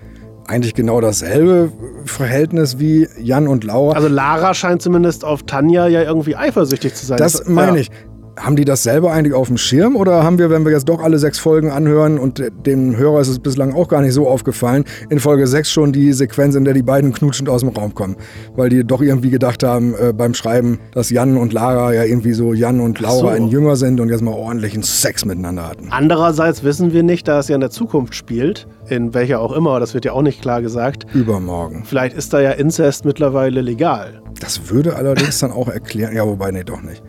eigentlich 0.46 0.74
genau 0.74 1.00
dasselbe 1.00 1.72
Verhältnis 2.04 2.78
wie 2.78 3.08
Jan 3.22 3.48
und 3.48 3.64
Laura? 3.64 3.96
Also 3.96 4.10
Lara 4.10 4.54
scheint 4.54 4.82
zumindest 4.82 5.24
auf 5.24 5.44
Tanja 5.44 5.88
ja 5.88 6.02
irgendwie 6.02 6.36
eifersüchtig 6.36 6.94
zu 6.94 7.06
sein. 7.06 7.18
Das 7.20 7.48
meine 7.48 7.80
ich 7.80 7.90
haben 8.38 8.56
die 8.56 8.66
das 8.66 8.84
selber 8.84 9.12
eigentlich 9.12 9.34
auf 9.34 9.48
dem 9.48 9.58
Schirm 9.58 9.96
oder 9.96 10.24
haben 10.24 10.38
wir, 10.38 10.50
wenn 10.50 10.66
wir 10.66 10.72
jetzt 10.72 10.90
doch 10.90 11.02
alle 11.02 11.20
sechs 11.20 11.40
Folgen 11.40 11.70
anhören 11.70 12.18
und 12.18 12.44
dem 12.66 12.98
Hörer 12.98 13.22
ist 13.22 13.28
es 13.28 13.40
bislang 13.40 13.74
auch 13.74 13.88
gar 13.88 14.02
nicht 14.02 14.14
so 14.14 14.28
aufgefallen, 14.28 14.86
in 15.10 15.20
Folge 15.20 15.48
6 15.48 15.72
schon 15.72 15.92
die 15.92 16.14
Sequenz, 16.14 16.56
in 16.56 16.66
der 16.66 16.74
die 16.74 16.82
beiden 16.82 17.14
knutschend 17.14 17.50
aus 17.50 17.62
dem 17.62 17.70
Raum 17.70 17.94
kommen? 17.94 18.16
Weil 18.56 18.70
die 18.70 18.84
doch 18.84 19.02
irgendwie 19.02 19.30
gedacht 19.30 19.64
haben 19.64 19.94
äh, 19.96 20.14
beim 20.14 20.34
Schreiben, 20.34 20.80
dass 20.94 21.10
Jan 21.10 21.38
und 21.38 21.54
Lara 21.54 21.94
ja 21.94 22.04
irgendwie 22.04 22.34
so 22.34 22.54
Jan 22.54 22.80
und 22.80 23.00
Laura 23.00 23.20
so. 23.20 23.28
ein 23.28 23.48
Jünger 23.48 23.76
sind 23.76 24.00
und 24.00 24.10
jetzt 24.10 24.22
mal 24.22 24.34
ordentlichen 24.34 24.84
Sex 24.84 25.26
miteinander 25.26 25.68
hatten. 25.68 25.88
Andererseits 25.92 26.64
wissen 26.64 26.94
wir 26.94 27.04
nicht, 27.04 27.28
da 27.28 27.40
es 27.40 27.48
ja 27.48 27.56
in 27.56 27.62
der 27.62 27.70
Zukunft 27.70 28.16
spielt, 28.16 28.68
in 28.90 29.14
welcher 29.14 29.40
auch 29.40 29.54
immer, 29.54 29.80
das 29.80 29.94
wird 29.94 30.06
ja 30.06 30.14
auch 30.14 30.22
nicht 30.22 30.42
klar 30.42 30.62
gesagt. 30.62 31.06
Übermorgen. 31.14 31.84
Vielleicht 31.86 32.16
ist 32.16 32.34
da 32.34 32.42
ja 32.42 32.52
Inzest 32.52 33.06
mittlerweile 33.06 33.62
legal. 33.62 34.22
Das 34.40 34.70
würde 34.70 34.96
allerdings 34.96 35.40
dann 35.40 35.52
auch 35.52 35.70
erklären, 35.70 36.16
ja, 36.16 36.26
wobei, 36.26 36.52
nee, 36.52 36.64
doch 36.64 36.82
nicht. 36.82 37.04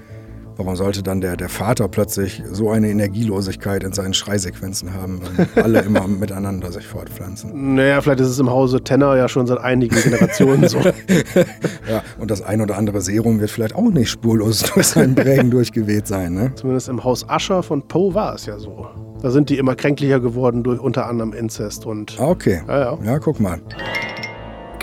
Warum 0.57 0.77
sollte 0.77 1.03
dann 1.03 1.21
der, 1.21 1.37
der 1.37 1.49
Vater 1.49 1.89
plötzlich 1.89 2.43
so 2.53 2.71
eine 2.71 2.89
Energielosigkeit 2.89 3.83
in 3.83 3.93
seinen 3.93 4.15
Schreisequenzen 4.15 4.95
haben, 4.95 5.21
wenn 5.37 5.65
alle 5.65 5.81
immer 5.81 6.07
miteinander 6.09 6.71
sich 6.71 6.87
fortpflanzen? 6.87 7.75
Naja, 7.75 8.01
vielleicht 8.01 8.21
ist 8.21 8.29
es 8.29 8.39
im 8.39 8.51
Hause 8.51 8.83
Tenner 8.83 9.17
ja 9.17 9.29
schon 9.29 9.47
seit 9.49 9.59
einigen 9.59 9.97
Generationen 10.01 10.69
so. 10.69 10.79
ja, 11.91 12.03
und 12.21 12.31
das 12.31 12.43
ein 12.43 12.61
oder 12.61 12.77
andere 12.77 13.01
Serum 13.01 13.41
wird 13.41 13.51
vielleicht 13.51 13.75
auch 13.75 13.91
nicht 13.91 14.11
spurlos 14.11 14.61
durch 14.75 14.87
seinen 14.87 15.17
Prägen 15.17 15.51
durchgeweht 15.51 16.07
sein. 16.07 16.35
Ne? 16.35 16.53
Zumindest 16.55 16.89
im 16.89 17.03
Haus 17.03 17.29
Ascher 17.29 17.63
von 17.63 17.87
Poe 17.89 18.15
war 18.15 18.35
es 18.35 18.47
ja 18.47 18.59
so. 18.59 18.87
Da 19.23 19.31
sind 19.31 19.51
die 19.51 19.59
immer 19.59 19.75
kränklicher 19.75 20.21
geworden 20.21 20.63
durch 20.63 20.79
unter 20.79 21.07
anderem 21.07 21.33
Inzest 21.33 21.87
und. 21.87 22.21
Ah, 22.21 22.29
okay. 22.29 22.63
Ja, 22.69 22.79
ja. 22.79 22.99
ja 23.05 23.19
guck 23.19 23.41
mal. 23.41 23.59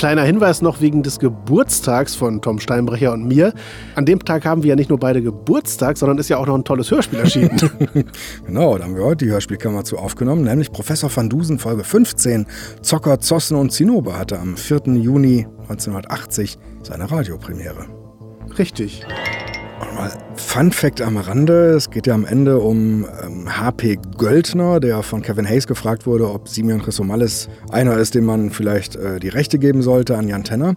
Kleiner 0.01 0.24
Hinweis 0.24 0.63
noch 0.63 0.81
wegen 0.81 1.03
des 1.03 1.20
Geburtstags 1.20 2.15
von 2.15 2.41
Tom 2.41 2.60
Steinbrecher 2.60 3.13
und 3.13 3.27
mir. 3.27 3.53
An 3.93 4.03
dem 4.03 4.17
Tag 4.17 4.46
haben 4.46 4.63
wir 4.63 4.70
ja 4.70 4.75
nicht 4.75 4.89
nur 4.89 4.98
beide 4.98 5.22
Geburtstag, 5.22 5.96
sondern 5.96 6.17
ist 6.17 6.27
ja 6.27 6.38
auch 6.38 6.48
noch 6.48 6.55
ein 6.55 6.63
tolles 6.63 6.89
Hörspiel 6.89 7.20
erschienen. 7.20 7.55
genau, 8.48 8.79
da 8.79 8.86
haben 8.86 8.96
wir 8.96 9.03
heute 9.03 9.25
die 9.25 9.31
Hörspielkammer 9.31 9.84
zu 9.84 10.00
aufgenommen, 10.00 10.43
nämlich 10.43 10.72
Professor 10.72 11.15
van 11.15 11.29
Dusen 11.29 11.60
Folge 11.60 11.84
15. 11.84 12.48
Zocker, 12.81 13.20
Zossen 13.20 13.55
und 13.55 13.74
Zinnober 13.74 14.17
hatte 14.17 14.39
am 14.39 14.58
4. 14.58 14.96
Juni 14.96 15.46
1980 15.70 16.58
seine 16.81 17.12
Radiopremiere. 17.12 17.86
Richtig. 18.58 19.05
Fun 20.36 20.72
Fact 20.72 21.01
am 21.01 21.17
Rande: 21.17 21.72
Es 21.72 21.89
geht 21.89 22.08
ja 22.08 22.13
am 22.13 22.25
Ende 22.25 22.60
um 22.60 23.05
ähm, 23.24 23.60
H.P. 23.60 24.00
Göldner, 24.17 24.79
der 24.79 25.03
von 25.03 25.22
Kevin 25.22 25.48
Hayes 25.48 25.67
gefragt 25.67 26.05
wurde, 26.05 26.29
ob 26.29 26.48
Simeon 26.48 26.81
Chrysomalis 26.81 27.50
einer 27.72 27.98
ist, 27.98 28.15
dem 28.15 28.25
man 28.25 28.50
vielleicht 28.50 28.96
äh, 28.96 29.20
die 29.20 29.29
Rechte 29.29 29.60
geben 29.60 29.81
sollte 29.81 30.17
an 30.17 30.27
Jan 30.27 30.43
Tenner. 30.43 30.75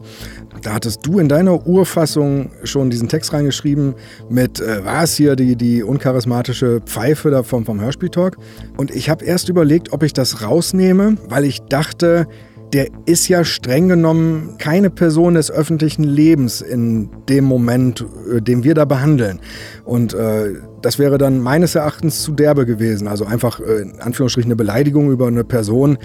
Da 0.63 0.75
hattest 0.75 1.07
du 1.07 1.19
in 1.19 1.29
deiner 1.29 1.67
Urfassung 1.67 2.51
schon 2.65 2.91
diesen 2.91 3.09
Text 3.09 3.33
reingeschrieben 3.33 3.95
mit, 4.29 4.61
äh, 4.61 4.85
war 4.85 5.05
es 5.05 5.15
hier 5.15 5.37
die, 5.37 5.57
die 5.57 5.83
uncharismatische 5.83 6.81
Pfeife 6.85 7.31
da 7.31 7.43
vom, 7.43 7.65
vom 7.65 7.81
Hörspieltalk? 7.81 8.37
Und 8.77 8.91
ich 8.91 9.11
habe 9.11 9.25
erst 9.25 9.49
überlegt, 9.49 9.93
ob 9.93 10.03
ich 10.03 10.13
das 10.13 10.43
rausnehme, 10.43 11.17
weil 11.29 11.45
ich 11.45 11.61
dachte, 11.63 12.27
der 12.75 12.89
ist 13.07 13.29
ja 13.29 13.45
streng 13.45 13.87
genommen 13.87 14.57
keine 14.59 14.91
Person 14.91 15.35
des 15.35 15.49
öffentlichen 15.49 16.03
Lebens 16.03 16.61
in 16.61 17.09
dem 17.29 17.45
Moment, 17.45 18.05
äh, 18.29 18.43
den 18.43 18.65
wir 18.65 18.75
da 18.75 18.85
behandeln. 18.85 19.39
Und 19.85 20.13
äh, 20.13 20.55
das 20.83 20.99
wäre 20.99 21.17
dann 21.17 21.39
meines 21.39 21.77
Erachtens 21.77 22.23
zu 22.23 22.33
derbe 22.33 22.67
gewesen. 22.67 23.07
Also 23.07 23.27
einfach 23.27 23.61
äh, 23.61 23.83
in 23.83 24.01
Anführungsstrichen 24.01 24.49
eine 24.49 24.57
Beleidigung 24.57 25.13
über 25.13 25.29
eine 25.29 25.45
Person, 25.45 25.99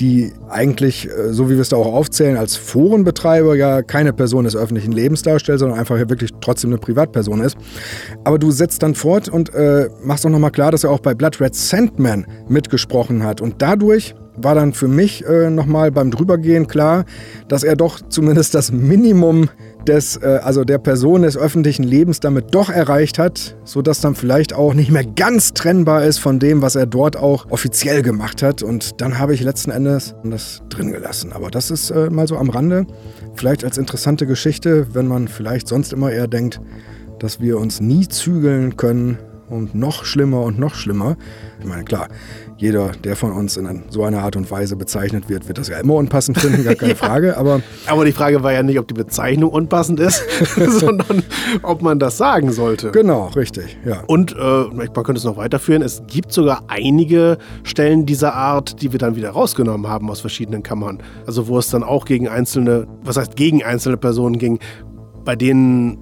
die 0.00 0.32
eigentlich, 0.48 1.08
äh, 1.08 1.32
so 1.32 1.48
wie 1.48 1.54
wir 1.54 1.60
es 1.60 1.68
da 1.68 1.76
auch 1.76 1.94
aufzählen, 1.94 2.36
als 2.36 2.56
Forenbetreiber 2.56 3.54
ja 3.54 3.82
keine 3.82 4.12
Person 4.12 4.44
des 4.44 4.56
öffentlichen 4.56 4.90
Lebens 4.90 5.22
darstellt, 5.22 5.60
sondern 5.60 5.78
einfach 5.78 5.96
wirklich 5.96 6.32
trotzdem 6.40 6.70
eine 6.70 6.78
Privatperson 6.78 7.40
ist. 7.40 7.56
Aber 8.24 8.40
du 8.40 8.50
setzt 8.50 8.82
dann 8.82 8.96
fort 8.96 9.28
und 9.28 9.54
äh, 9.54 9.88
machst 10.02 10.26
auch 10.26 10.30
nochmal 10.30 10.50
klar, 10.50 10.72
dass 10.72 10.82
er 10.82 10.90
auch 10.90 11.00
bei 11.00 11.14
Blood 11.14 11.40
Red 11.40 11.54
Sandman 11.54 12.26
mitgesprochen 12.48 13.22
hat. 13.22 13.40
Und 13.40 13.62
dadurch 13.62 14.16
war 14.36 14.54
dann 14.54 14.72
für 14.72 14.88
mich 14.88 15.24
äh, 15.26 15.50
nochmal 15.50 15.90
beim 15.90 16.10
Drübergehen 16.10 16.66
klar, 16.66 17.04
dass 17.48 17.62
er 17.62 17.76
doch 17.76 18.00
zumindest 18.08 18.54
das 18.54 18.72
Minimum 18.72 19.48
des, 19.86 20.16
äh, 20.16 20.40
also 20.42 20.64
der 20.64 20.78
Person 20.78 21.22
des 21.22 21.36
öffentlichen 21.36 21.82
Lebens 21.82 22.20
damit 22.20 22.54
doch 22.54 22.70
erreicht 22.70 23.18
hat, 23.18 23.56
sodass 23.64 24.00
dann 24.00 24.14
vielleicht 24.14 24.54
auch 24.54 24.74
nicht 24.74 24.90
mehr 24.90 25.04
ganz 25.04 25.54
trennbar 25.54 26.04
ist 26.04 26.18
von 26.18 26.38
dem, 26.38 26.62
was 26.62 26.76
er 26.76 26.86
dort 26.86 27.16
auch 27.16 27.46
offiziell 27.50 28.02
gemacht 28.02 28.42
hat. 28.42 28.62
Und 28.62 29.00
dann 29.00 29.18
habe 29.18 29.34
ich 29.34 29.42
letzten 29.42 29.70
Endes 29.70 30.14
das 30.24 30.62
drin 30.68 30.92
gelassen. 30.92 31.32
Aber 31.32 31.50
das 31.50 31.70
ist 31.70 31.90
äh, 31.90 32.10
mal 32.10 32.26
so 32.26 32.36
am 32.36 32.50
Rande. 32.50 32.86
Vielleicht 33.34 33.64
als 33.64 33.78
interessante 33.78 34.26
Geschichte, 34.26 34.86
wenn 34.94 35.06
man 35.06 35.28
vielleicht 35.28 35.68
sonst 35.68 35.92
immer 35.92 36.10
eher 36.10 36.28
denkt, 36.28 36.60
dass 37.18 37.40
wir 37.40 37.58
uns 37.58 37.80
nie 37.80 38.08
zügeln 38.08 38.76
können 38.76 39.18
und 39.48 39.74
noch 39.74 40.04
schlimmer 40.04 40.42
und 40.42 40.58
noch 40.58 40.74
schlimmer. 40.74 41.16
Ich 41.60 41.66
meine, 41.66 41.84
klar, 41.84 42.08
jeder, 42.58 42.92
der 43.04 43.16
von 43.16 43.32
uns 43.32 43.56
in 43.56 43.82
so 43.90 44.04
einer 44.04 44.22
Art 44.22 44.36
und 44.36 44.50
Weise 44.50 44.76
bezeichnet 44.76 45.28
wird, 45.28 45.46
wird 45.46 45.58
das 45.58 45.68
ja 45.68 45.78
immer 45.78 45.94
unpassend 45.94 46.38
finden, 46.38 46.64
gar 46.64 46.74
keine 46.74 46.92
ja. 46.92 46.96
Frage. 46.96 47.36
Aber, 47.36 47.60
aber 47.86 48.04
die 48.04 48.12
Frage 48.12 48.42
war 48.42 48.52
ja 48.52 48.62
nicht, 48.62 48.78
ob 48.78 48.88
die 48.88 48.94
Bezeichnung 48.94 49.50
unpassend 49.50 50.00
ist, 50.00 50.24
sondern 50.56 51.22
ob 51.62 51.82
man 51.82 51.98
das 51.98 52.16
sagen 52.16 52.52
sollte. 52.52 52.92
Genau, 52.92 53.26
richtig. 53.36 53.76
Ja. 53.84 54.02
Und 54.06 54.32
äh, 54.32 54.36
man 54.36 54.92
könnte 54.92 55.18
es 55.18 55.24
noch 55.24 55.36
weiterführen, 55.36 55.82
es 55.82 56.02
gibt 56.06 56.32
sogar 56.32 56.62
einige 56.68 57.36
Stellen 57.62 58.06
dieser 58.06 58.34
Art, 58.34 58.80
die 58.80 58.92
wir 58.92 58.98
dann 58.98 59.16
wieder 59.16 59.30
rausgenommen 59.30 59.88
haben 59.88 60.10
aus 60.10 60.20
verschiedenen 60.20 60.62
Kammern. 60.62 61.02
Also 61.26 61.48
wo 61.48 61.58
es 61.58 61.68
dann 61.68 61.82
auch 61.82 62.06
gegen 62.06 62.28
einzelne, 62.28 62.86
was 63.02 63.16
heißt 63.16 63.36
gegen 63.36 63.62
einzelne 63.62 63.98
Personen 63.98 64.38
ging, 64.38 64.58
bei 65.24 65.36
denen 65.36 65.98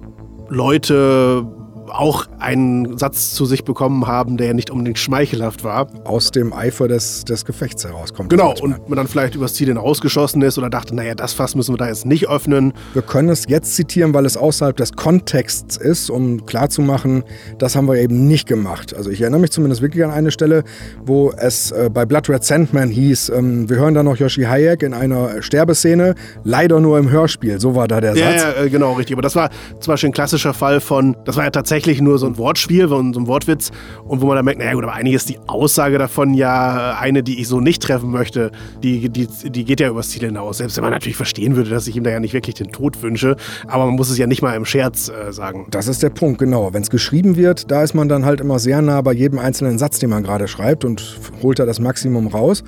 Leute 0.47 1.45
auch 1.87 2.25
einen 2.39 2.97
Satz 2.97 3.33
zu 3.33 3.45
sich 3.45 3.63
bekommen 3.63 4.07
haben, 4.07 4.37
der 4.37 4.47
ja 4.47 4.53
nicht 4.53 4.69
unbedingt 4.69 4.97
schmeichelhaft 4.97 5.63
war. 5.63 5.87
Aus 6.03 6.31
dem 6.31 6.53
Eifer 6.53 6.87
des, 6.87 7.25
des 7.25 7.45
Gefechts 7.45 7.85
herauskommt. 7.85 8.29
Genau, 8.29 8.53
und 8.61 8.89
man 8.89 8.97
dann 8.97 9.07
vielleicht 9.07 9.35
übers 9.35 9.53
Ziel 9.53 9.67
hinausgeschossen 9.67 10.41
ist 10.41 10.57
oder 10.57 10.69
dachte, 10.69 10.95
naja, 10.95 11.15
das 11.15 11.33
Fass 11.33 11.55
müssen 11.55 11.73
wir 11.73 11.77
da 11.77 11.87
jetzt 11.87 12.05
nicht 12.05 12.27
öffnen. 12.27 12.73
Wir 12.93 13.01
können 13.01 13.29
es 13.29 13.45
jetzt 13.47 13.75
zitieren, 13.75 14.13
weil 14.13 14.25
es 14.25 14.37
außerhalb 14.37 14.75
des 14.75 14.93
Kontexts 14.93 15.77
ist, 15.77 16.09
um 16.09 16.45
klarzumachen, 16.45 17.23
das 17.57 17.75
haben 17.75 17.87
wir 17.87 17.95
eben 17.95 18.27
nicht 18.27 18.47
gemacht. 18.47 18.95
Also 18.95 19.09
ich 19.09 19.21
erinnere 19.21 19.41
mich 19.41 19.51
zumindest 19.51 19.81
wirklich 19.81 20.03
an 20.03 20.11
eine 20.11 20.31
Stelle, 20.31 20.63
wo 21.05 21.31
es 21.31 21.71
äh, 21.71 21.89
bei 21.93 22.05
Blood 22.05 22.29
Red 22.29 22.43
Sandman 22.43 22.89
hieß, 22.89 23.29
ähm, 23.29 23.69
wir 23.69 23.77
hören 23.77 23.93
da 23.93 24.03
noch 24.03 24.17
Yoshi 24.17 24.43
Hayek 24.43 24.83
in 24.83 24.93
einer 24.93 25.41
Sterbeszene, 25.41 26.15
leider 26.43 26.79
nur 26.79 26.99
im 26.99 27.09
Hörspiel. 27.09 27.59
So 27.59 27.75
war 27.75 27.87
da 27.87 28.01
der 28.01 28.15
ja, 28.15 28.31
Satz. 28.31 28.41
Ja, 28.41 28.63
äh, 28.63 28.69
genau, 28.69 28.93
richtig. 28.93 29.15
Aber 29.15 29.21
das 29.21 29.35
war 29.35 29.49
zum 29.79 29.93
Beispiel 29.93 30.09
ein 30.09 30.13
klassischer 30.13 30.53
Fall 30.53 30.79
von, 30.81 31.15
das 31.25 31.35
war 31.37 31.43
ja 31.43 31.49
tatsächlich 31.49 31.74
tatsächlich 31.75 32.01
nur 32.01 32.17
so 32.17 32.25
ein 32.25 32.37
Wortspiel, 32.37 32.87
so 32.87 32.97
ein 32.97 33.27
Wortwitz 33.27 33.71
und 34.05 34.21
wo 34.21 34.27
man 34.27 34.37
dann 34.37 34.45
merkt, 34.45 34.59
naja 34.59 34.73
gut, 34.73 34.83
aber 34.83 34.93
eigentlich 34.93 35.15
ist 35.15 35.27
die 35.27 35.39
Aussage 35.47 35.97
davon 35.97 36.33
ja 36.33 36.97
eine, 36.97 37.21
die 37.21 37.41
ich 37.41 37.49
so 37.49 37.59
nicht 37.59 37.83
treffen 37.83 38.11
möchte. 38.11 38.51
Die, 38.81 39.09
die, 39.09 39.27
die 39.27 39.65
geht 39.65 39.81
ja 39.81 39.89
übers 39.89 40.09
Ziel 40.09 40.23
hinaus. 40.23 40.59
Selbst 40.59 40.77
wenn 40.77 40.85
man 40.85 40.93
natürlich 40.93 41.17
verstehen 41.17 41.57
würde, 41.57 41.69
dass 41.69 41.85
ich 41.87 41.97
ihm 41.97 42.05
da 42.05 42.11
ja 42.11 42.21
nicht 42.21 42.33
wirklich 42.33 42.55
den 42.55 42.71
Tod 42.71 43.01
wünsche, 43.03 43.35
aber 43.67 43.87
man 43.87 43.95
muss 43.95 44.09
es 44.09 44.17
ja 44.17 44.25
nicht 44.25 44.41
mal 44.41 44.55
im 44.55 44.63
Scherz 44.63 45.09
äh, 45.09 45.33
sagen. 45.33 45.67
Das 45.69 45.89
ist 45.89 46.01
der 46.01 46.11
Punkt, 46.11 46.39
genau. 46.39 46.73
Wenn 46.73 46.81
es 46.81 46.89
geschrieben 46.89 47.35
wird, 47.35 47.69
da 47.69 47.83
ist 47.83 47.93
man 47.93 48.07
dann 48.07 48.23
halt 48.23 48.39
immer 48.39 48.57
sehr 48.57 48.81
nah 48.81 49.01
bei 49.01 49.11
jedem 49.11 49.37
einzelnen 49.37 49.77
Satz, 49.77 49.99
den 49.99 50.09
man 50.09 50.23
gerade 50.23 50.47
schreibt 50.47 50.85
und 50.85 51.19
holt 51.43 51.59
da 51.59 51.65
das 51.65 51.81
Maximum 51.81 52.27
raus. 52.27 52.63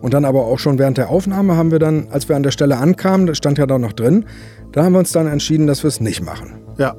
Und 0.00 0.14
dann 0.14 0.24
aber 0.24 0.46
auch 0.46 0.58
schon 0.58 0.78
während 0.78 0.96
der 0.96 1.10
Aufnahme 1.10 1.56
haben 1.56 1.70
wir 1.70 1.78
dann, 1.78 2.08
als 2.10 2.26
wir 2.30 2.36
an 2.36 2.42
der 2.42 2.52
Stelle 2.52 2.78
ankamen, 2.78 3.26
das 3.26 3.36
stand 3.36 3.58
ja 3.58 3.66
da 3.66 3.78
noch 3.78 3.92
drin, 3.92 4.24
da 4.72 4.84
haben 4.84 4.92
wir 4.92 4.98
uns 4.98 5.12
dann 5.12 5.26
entschieden, 5.26 5.66
dass 5.66 5.82
wir 5.82 5.88
es 5.88 6.00
nicht 6.00 6.22
machen. 6.22 6.54
Ja. 6.78 6.96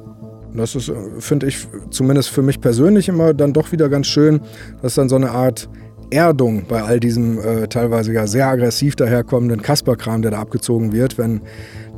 Das 0.58 0.74
ist, 0.74 0.88
äh, 0.88 0.94
finde 1.20 1.46
ich, 1.46 1.66
zumindest 1.90 2.30
für 2.30 2.42
mich 2.42 2.60
persönlich 2.60 3.08
immer 3.08 3.32
dann 3.32 3.52
doch 3.52 3.72
wieder 3.72 3.88
ganz 3.88 4.06
schön, 4.06 4.40
dass 4.82 4.94
dann 4.94 5.08
so 5.08 5.16
eine 5.16 5.30
Art 5.30 5.68
Erdung 6.10 6.64
bei 6.68 6.82
all 6.82 7.00
diesem 7.00 7.38
äh, 7.38 7.68
teilweise 7.68 8.12
ja 8.12 8.26
sehr 8.26 8.46
aggressiv 8.46 8.96
daherkommenden 8.96 9.62
Kasperkram, 9.62 10.22
der 10.22 10.32
da 10.32 10.38
abgezogen 10.38 10.92
wird, 10.92 11.18
wenn 11.18 11.40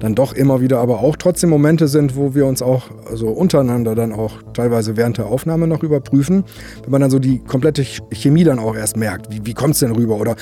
dann 0.00 0.14
doch 0.14 0.32
immer 0.32 0.60
wieder 0.60 0.78
aber 0.78 1.00
auch 1.00 1.16
trotzdem 1.16 1.50
Momente 1.50 1.86
sind, 1.86 2.16
wo 2.16 2.34
wir 2.34 2.46
uns 2.46 2.62
auch 2.62 2.90
also 3.08 3.28
untereinander 3.28 3.94
dann 3.94 4.12
auch 4.12 4.42
teilweise 4.54 4.96
während 4.96 5.18
der 5.18 5.26
Aufnahme 5.26 5.66
noch 5.66 5.82
überprüfen, 5.82 6.44
wenn 6.82 6.90
man 6.90 7.02
dann 7.02 7.10
so 7.10 7.18
die 7.18 7.38
komplette 7.38 7.84
Chemie 8.12 8.44
dann 8.44 8.58
auch 8.58 8.74
erst 8.74 8.96
merkt. 8.96 9.30
Wie, 9.30 9.44
wie 9.44 9.54
kommt 9.54 9.74
es 9.74 9.80
denn 9.80 9.92
rüber? 9.92 10.16
Oder 10.16 10.36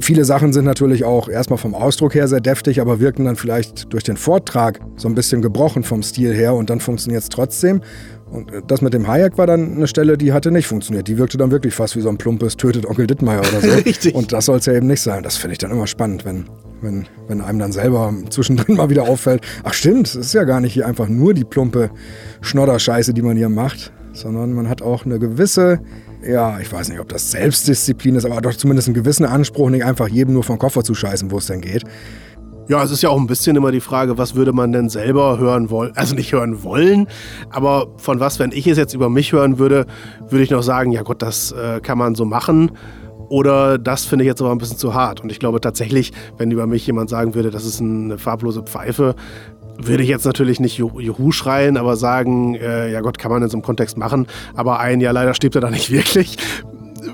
viele 0.00 0.24
Sachen 0.24 0.52
sind 0.52 0.64
natürlich 0.64 1.04
auch 1.04 1.28
erstmal 1.28 1.58
vom 1.58 1.74
Ausdruck 1.74 2.14
her 2.14 2.28
sehr 2.28 2.40
deftig, 2.40 2.80
aber 2.80 3.00
wirken 3.00 3.24
dann 3.24 3.36
vielleicht 3.36 3.92
durch 3.92 4.02
den 4.02 4.16
Vortrag 4.16 4.80
so 4.96 5.08
ein 5.08 5.14
bisschen 5.14 5.42
gebrochen 5.42 5.84
vom 5.84 6.02
Stil 6.02 6.34
her 6.34 6.54
und 6.54 6.68
dann 6.70 6.80
funktioniert 6.80 7.22
es 7.22 7.28
trotzdem. 7.28 7.82
Und 8.30 8.50
das 8.66 8.80
mit 8.80 8.94
dem 8.94 9.06
Hayek 9.06 9.38
war 9.38 9.46
dann 9.46 9.76
eine 9.76 9.86
Stelle, 9.86 10.18
die 10.18 10.32
hatte 10.32 10.50
nicht 10.50 10.66
funktioniert. 10.66 11.06
Die 11.08 11.18
wirkte 11.18 11.38
dann 11.38 11.50
wirklich 11.50 11.74
fast 11.74 11.94
wie 11.96 12.00
so 12.00 12.08
ein 12.08 12.18
plumpes 12.18 12.56
Tötet 12.56 12.86
Onkel 12.86 13.06
Dittmeier 13.06 13.40
oder 13.40 13.60
so. 13.60 13.68
Richtig. 13.84 14.14
Und 14.14 14.32
das 14.32 14.46
soll 14.46 14.58
es 14.58 14.66
ja 14.66 14.72
eben 14.72 14.86
nicht 14.86 15.02
sein. 15.02 15.22
Das 15.22 15.36
finde 15.36 15.52
ich 15.52 15.58
dann 15.58 15.70
immer 15.70 15.86
spannend, 15.86 16.24
wenn, 16.24 16.46
wenn, 16.80 17.06
wenn 17.28 17.40
einem 17.40 17.58
dann 17.58 17.72
selber 17.72 18.12
zwischendrin 18.30 18.76
mal 18.76 18.90
wieder 18.90 19.04
auffällt, 19.04 19.42
ach 19.62 19.74
stimmt, 19.74 20.08
es 20.08 20.16
ist 20.16 20.34
ja 20.34 20.44
gar 20.44 20.60
nicht 20.60 20.72
hier 20.72 20.86
einfach 20.86 21.08
nur 21.08 21.34
die 21.34 21.44
plumpe 21.44 21.90
Schnodderscheiße, 22.40 23.14
die 23.14 23.22
man 23.22 23.36
hier 23.36 23.48
macht, 23.48 23.92
sondern 24.12 24.52
man 24.52 24.68
hat 24.68 24.82
auch 24.82 25.04
eine 25.04 25.18
gewisse, 25.18 25.80
ja, 26.26 26.58
ich 26.60 26.72
weiß 26.72 26.88
nicht, 26.88 27.00
ob 27.00 27.08
das 27.08 27.30
Selbstdisziplin 27.30 28.16
ist, 28.16 28.24
aber 28.24 28.40
doch 28.40 28.54
zumindest 28.54 28.88
einen 28.88 28.94
gewissen 28.94 29.26
Anspruch, 29.26 29.70
nicht 29.70 29.84
einfach 29.84 30.08
jedem 30.08 30.34
nur 30.34 30.44
vom 30.44 30.58
Koffer 30.58 30.82
zu 30.82 30.94
scheißen, 30.94 31.30
wo 31.30 31.38
es 31.38 31.46
denn 31.46 31.60
geht. 31.60 31.84
Ja, 32.66 32.82
es 32.82 32.90
ist 32.90 33.02
ja 33.02 33.10
auch 33.10 33.18
ein 33.18 33.26
bisschen 33.26 33.56
immer 33.56 33.72
die 33.72 33.80
Frage, 33.80 34.16
was 34.16 34.34
würde 34.34 34.54
man 34.54 34.72
denn 34.72 34.88
selber 34.88 35.38
hören 35.38 35.68
wollen? 35.68 35.92
Also 35.96 36.14
nicht 36.14 36.32
hören 36.32 36.62
wollen, 36.62 37.08
aber 37.50 37.88
von 37.98 38.20
was, 38.20 38.38
wenn 38.38 38.52
ich 38.52 38.66
es 38.66 38.78
jetzt 38.78 38.94
über 38.94 39.10
mich 39.10 39.32
hören 39.32 39.58
würde, 39.58 39.84
würde 40.30 40.42
ich 40.42 40.50
noch 40.50 40.62
sagen, 40.62 40.90
ja 40.90 41.02
Gott, 41.02 41.20
das 41.20 41.52
äh, 41.52 41.80
kann 41.80 41.98
man 41.98 42.14
so 42.14 42.24
machen. 42.24 42.70
Oder 43.28 43.76
das 43.76 44.04
finde 44.04 44.24
ich 44.24 44.28
jetzt 44.28 44.40
aber 44.40 44.50
ein 44.50 44.58
bisschen 44.58 44.78
zu 44.78 44.94
hart. 44.94 45.20
Und 45.20 45.30
ich 45.30 45.38
glaube 45.38 45.60
tatsächlich, 45.60 46.12
wenn 46.38 46.50
über 46.50 46.66
mich 46.66 46.86
jemand 46.86 47.10
sagen 47.10 47.34
würde, 47.34 47.50
das 47.50 47.66
ist 47.66 47.80
eine 47.80 48.16
farblose 48.16 48.62
Pfeife, 48.62 49.14
würde 49.78 50.02
ich 50.02 50.08
jetzt 50.08 50.24
natürlich 50.24 50.58
nicht 50.60 50.78
Juhu 50.78 51.32
schreien, 51.32 51.76
aber 51.76 51.96
sagen, 51.96 52.54
äh, 52.54 52.90
ja 52.90 53.00
Gott, 53.02 53.18
kann 53.18 53.30
man 53.30 53.42
in 53.42 53.48
so 53.50 53.56
einem 53.56 53.62
Kontext 53.62 53.98
machen. 53.98 54.26
Aber 54.54 54.78
ein, 54.80 55.00
ja 55.00 55.10
leider 55.10 55.34
stirbt 55.34 55.56
er 55.56 55.60
da 55.60 55.70
nicht 55.70 55.90
wirklich 55.90 56.38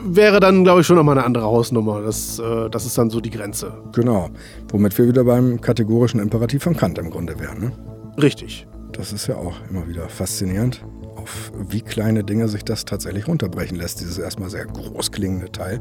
wäre 0.04 0.40
dann, 0.40 0.64
glaube 0.64 0.80
ich, 0.80 0.86
schon 0.86 0.96
nochmal 0.96 1.18
eine 1.18 1.26
andere 1.26 1.44
Hausnummer. 1.44 2.02
Das, 2.02 2.38
äh, 2.38 2.68
das 2.70 2.86
ist 2.86 2.96
dann 2.98 3.10
so 3.10 3.20
die 3.20 3.30
Grenze. 3.30 3.72
Genau. 3.92 4.30
Womit 4.68 4.96
wir 4.98 5.08
wieder 5.08 5.24
beim 5.24 5.60
kategorischen 5.60 6.20
Imperativ 6.20 6.62
von 6.62 6.76
Kant 6.76 6.98
im 6.98 7.10
Grunde 7.10 7.38
wären. 7.38 7.60
Ne? 7.60 7.72
Richtig. 8.20 8.66
Das 8.92 9.12
ist 9.12 9.26
ja 9.26 9.36
auch 9.36 9.54
immer 9.70 9.88
wieder 9.88 10.08
faszinierend, 10.08 10.84
auf 11.16 11.52
wie 11.68 11.80
kleine 11.80 12.24
Dinge 12.24 12.48
sich 12.48 12.64
das 12.64 12.84
tatsächlich 12.84 13.28
runterbrechen 13.28 13.76
lässt. 13.76 14.00
Dieses 14.00 14.18
erstmal 14.18 14.50
sehr 14.50 14.66
groß 14.66 15.12
klingende 15.12 15.50
Teil. 15.52 15.80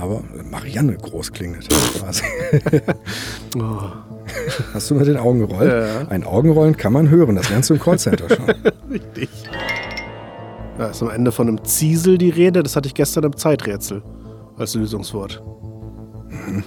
Aber 0.00 0.22
Marianne 0.50 0.96
groß 0.96 1.32
klingende 1.32 1.66
Teil 1.68 1.78
quasi. 1.98 2.24
oh. 3.58 3.92
Hast 4.72 4.90
du 4.90 4.94
mit 4.94 5.06
den 5.06 5.16
Augen 5.16 5.40
gerollt? 5.40 5.70
Ja. 5.70 6.08
Ein 6.08 6.24
Augenrollen 6.24 6.76
kann 6.76 6.92
man 6.92 7.10
hören. 7.10 7.36
Das 7.36 7.50
lernst 7.50 7.70
du 7.70 7.74
im 7.74 7.80
Callcenter 7.80 8.28
schon. 8.28 8.46
Richtig. 8.90 9.28
Da 10.78 10.88
ist 10.88 11.02
am 11.02 11.10
Ende 11.10 11.30
von 11.30 11.48
einem 11.48 11.64
Ziesel 11.64 12.18
die 12.18 12.30
Rede. 12.30 12.62
Das 12.62 12.74
hatte 12.76 12.88
ich 12.88 12.94
gestern 12.94 13.24
im 13.24 13.36
Zeiträtsel 13.36 14.02
als 14.56 14.74
Lösungswort. 14.74 15.42
Mhm. 16.28 16.64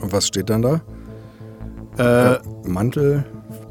Und 0.00 0.12
was 0.12 0.26
steht 0.26 0.50
dann 0.50 0.62
da? 0.62 0.80
Äh, 1.98 2.38
Mantel, 2.68 3.24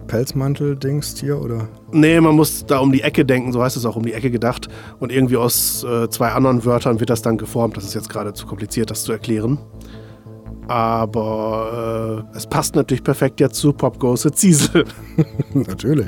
Pelzmantel-Dings 0.08 1.18
hier 1.20 1.42
oder? 1.42 1.68
Nee, 1.92 2.20
man 2.20 2.36
muss 2.36 2.66
da 2.66 2.80
um 2.80 2.92
die 2.92 3.02
Ecke 3.02 3.26
denken, 3.26 3.52
so 3.52 3.62
heißt 3.62 3.78
es 3.78 3.86
auch 3.86 3.96
um 3.96 4.04
die 4.04 4.14
Ecke 4.14 4.32
gedacht. 4.32 4.68
Und 5.00 5.12
irgendwie 5.12 5.38
aus 5.38 5.84
äh, 5.84 6.10
zwei 6.10 6.32
anderen 6.32 6.66
Wörtern 6.66 7.00
wird 7.00 7.10
das 7.10 7.22
dann 7.22 7.38
geformt. 7.38 7.78
Das 7.78 7.86
ist 7.86 7.94
jetzt 7.94 8.10
gerade 8.10 8.34
zu 8.34 8.46
kompliziert, 8.46 8.90
das 8.90 9.04
zu 9.04 9.12
erklären. 9.12 9.60
Aber 10.68 12.26
äh, 12.34 12.38
es 12.38 12.46
passt 12.46 12.76
natürlich 12.76 13.04
perfekt 13.04 13.40
jetzt 13.40 13.56
zu 13.56 13.72
Pop 13.72 14.00
Goes 14.00 14.28
Ziesel. 14.34 14.84
natürlich. 15.54 16.08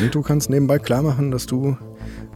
Und 0.00 0.14
du 0.14 0.22
kannst 0.22 0.48
nebenbei 0.48 0.78
klar 0.78 1.02
machen, 1.02 1.30
dass 1.30 1.44
du 1.44 1.76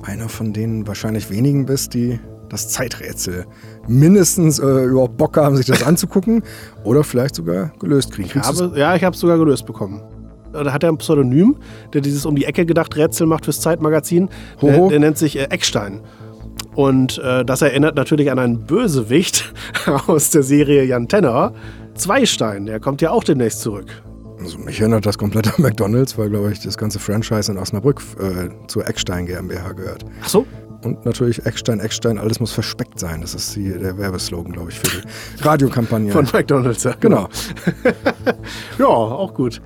einer 0.03 0.29
von 0.29 0.53
den 0.53 0.87
wahrscheinlich 0.87 1.31
wenigen 1.31 1.67
bist, 1.67 1.95
die 1.95 2.19
das 2.49 2.69
Zeiträtsel 2.69 3.47
mindestens 3.87 4.59
äh, 4.59 4.85
überhaupt 4.85 5.17
Bock 5.17 5.37
haben, 5.37 5.57
sich 5.57 5.67
das 5.67 5.83
anzugucken 5.87 6.43
oder 6.85 7.05
vielleicht 7.05 7.35
sogar 7.35 7.73
gelöst 7.79 8.13
kriegen. 8.13 8.29
Ich 8.29 8.37
habe, 8.37 8.73
ja, 8.77 8.95
ich 8.95 9.05
habe 9.05 9.15
es 9.15 9.21
sogar 9.21 9.39
gelöst 9.39 9.67
bekommen. 9.67 10.03
Da 10.53 10.73
hat 10.73 10.83
er 10.83 10.91
ein 10.91 10.99
Pseudonym, 10.99 11.57
der 11.93 12.01
dieses 12.01 12.25
um 12.25 12.35
die 12.35 12.47
Ecke 12.47 12.65
gedacht 12.65 12.97
Rätsel 12.97 13.27
macht 13.27 13.45
fürs 13.45 13.61
Zeitmagazin. 13.61 14.31
Der, 14.63 14.89
der 14.89 14.99
nennt 14.99 15.19
sich 15.19 15.39
äh, 15.39 15.45
Eckstein. 15.45 16.01
Und 16.75 17.19
äh, 17.19 17.45
das 17.45 17.61
erinnert 17.61 17.97
natürlich 17.97 18.31
an 18.31 18.39
einen 18.39 18.61
Bösewicht 18.65 19.53
aus 20.07 20.31
der 20.31 20.43
Serie 20.43 20.85
Jan 20.85 21.09
Tenner. 21.09 21.53
Zweistein, 21.95 22.67
der 22.67 22.81
kommt 22.81 23.03
ja 23.03 23.11
auch 23.11 23.25
demnächst 23.25 23.61
zurück. 23.61 24.03
Also 24.49 24.61
mich 24.61 24.81
erinnert 24.81 25.05
das 25.05 25.19
komplett 25.19 25.47
an 25.47 25.63
McDonalds, 25.63 26.17
weil, 26.17 26.31
glaube 26.31 26.51
ich, 26.51 26.61
das 26.61 26.79
ganze 26.79 26.99
Franchise 26.99 27.53
in 27.53 27.59
Osnabrück 27.59 28.01
äh, 28.19 28.49
zur 28.67 28.89
Eckstein 28.89 29.27
GmbH 29.27 29.73
gehört. 29.73 30.07
Ach 30.23 30.29
so? 30.31 30.47
Und 30.83 31.05
natürlich 31.05 31.45
Eckstein, 31.45 31.81
Eckstein, 31.81 32.19
alles 32.19 32.41
muss 32.41 32.53
verspeckt 32.53 32.99
sein. 32.99 33.21
Das 33.21 33.35
ist 33.35 33.55
die, 33.57 33.69
der 33.69 33.99
Werbeslogan, 33.99 34.55
glaube 34.55 34.71
ich, 34.71 34.79
für 34.79 35.03
die 35.03 35.43
Radiokampagne. 35.43 36.13
Von 36.13 36.27
McDonalds, 36.33 36.83
ja. 36.83 36.95
Genau. 36.99 37.29
ja, 38.79 38.87
auch 38.87 39.35
gut. 39.35 39.61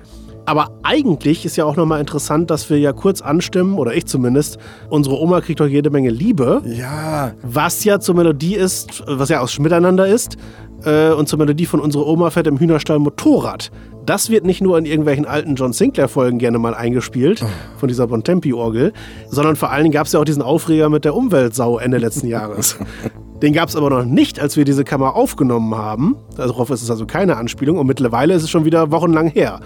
Aber 0.45 0.77
eigentlich 0.83 1.45
ist 1.45 1.55
ja 1.55 1.63
auch 1.63 1.77
nochmal 1.77 2.01
interessant, 2.01 2.51
dass 2.51 2.69
wir 2.69 2.77
ja 2.77 2.91
kurz 2.91 3.21
anstimmen, 3.21 3.75
oder 3.75 3.95
ich 3.95 4.05
zumindest, 4.05 4.57
unsere 4.89 5.17
Oma 5.17 5.39
kriegt 5.39 5.61
doch 5.61 5.67
jede 5.67 5.91
Menge 5.91 6.09
Liebe. 6.09 6.61
Ja. 6.65 7.31
Was 7.41 7.85
ja 7.85 8.01
zur 8.01 8.15
Melodie 8.15 8.55
ist, 8.55 9.01
was 9.07 9.29
ja 9.29 9.39
aus 9.39 9.57
Miteinander 9.59 10.07
ist, 10.07 10.35
äh, 10.85 11.11
und 11.11 11.27
zur 11.27 11.39
Melodie 11.39 11.65
von 11.65 11.79
unserer 11.79 12.07
Oma 12.07 12.29
fährt 12.29 12.47
im 12.47 12.59
Hühnerstall 12.59 12.99
Motorrad. 12.99 13.71
Das 14.05 14.29
wird 14.29 14.45
nicht 14.45 14.61
nur 14.61 14.77
in 14.77 14.85
irgendwelchen 14.85 15.25
alten 15.25 15.55
John 15.55 15.71
Sinclair-Folgen 15.71 16.37
gerne 16.37 16.59
mal 16.59 16.73
eingespielt, 16.73 17.41
oh. 17.43 17.47
von 17.77 17.87
dieser 17.87 18.07
Bontempi-Orgel, 18.07 18.93
sondern 19.29 19.55
vor 19.55 19.71
allen 19.71 19.83
Dingen 19.83 19.93
gab 19.93 20.07
es 20.07 20.13
ja 20.13 20.19
auch 20.19 20.25
diesen 20.25 20.41
Aufreger 20.41 20.89
mit 20.89 21.05
der 21.05 21.15
Umweltsau 21.15 21.79
Ende 21.79 21.97
letzten 21.97 22.27
Jahres. 22.27 22.77
Den 23.41 23.53
gab 23.53 23.67
es 23.67 23.75
aber 23.75 23.89
noch 23.89 24.05
nicht, 24.05 24.39
als 24.39 24.55
wir 24.55 24.63
diese 24.63 24.85
Kammer 24.85 25.15
aufgenommen 25.15 25.75
haben. 25.75 26.15
Darauf 26.37 26.69
ist 26.69 26.81
es 26.81 26.89
also 26.89 27.05
keine 27.05 27.35
Anspielung 27.35 27.77
und 27.77 27.87
mittlerweile 27.87 28.33
ist 28.33 28.43
es 28.43 28.49
schon 28.49 28.63
wieder 28.63 28.91
wochenlang 28.91 29.27
her. 29.27 29.59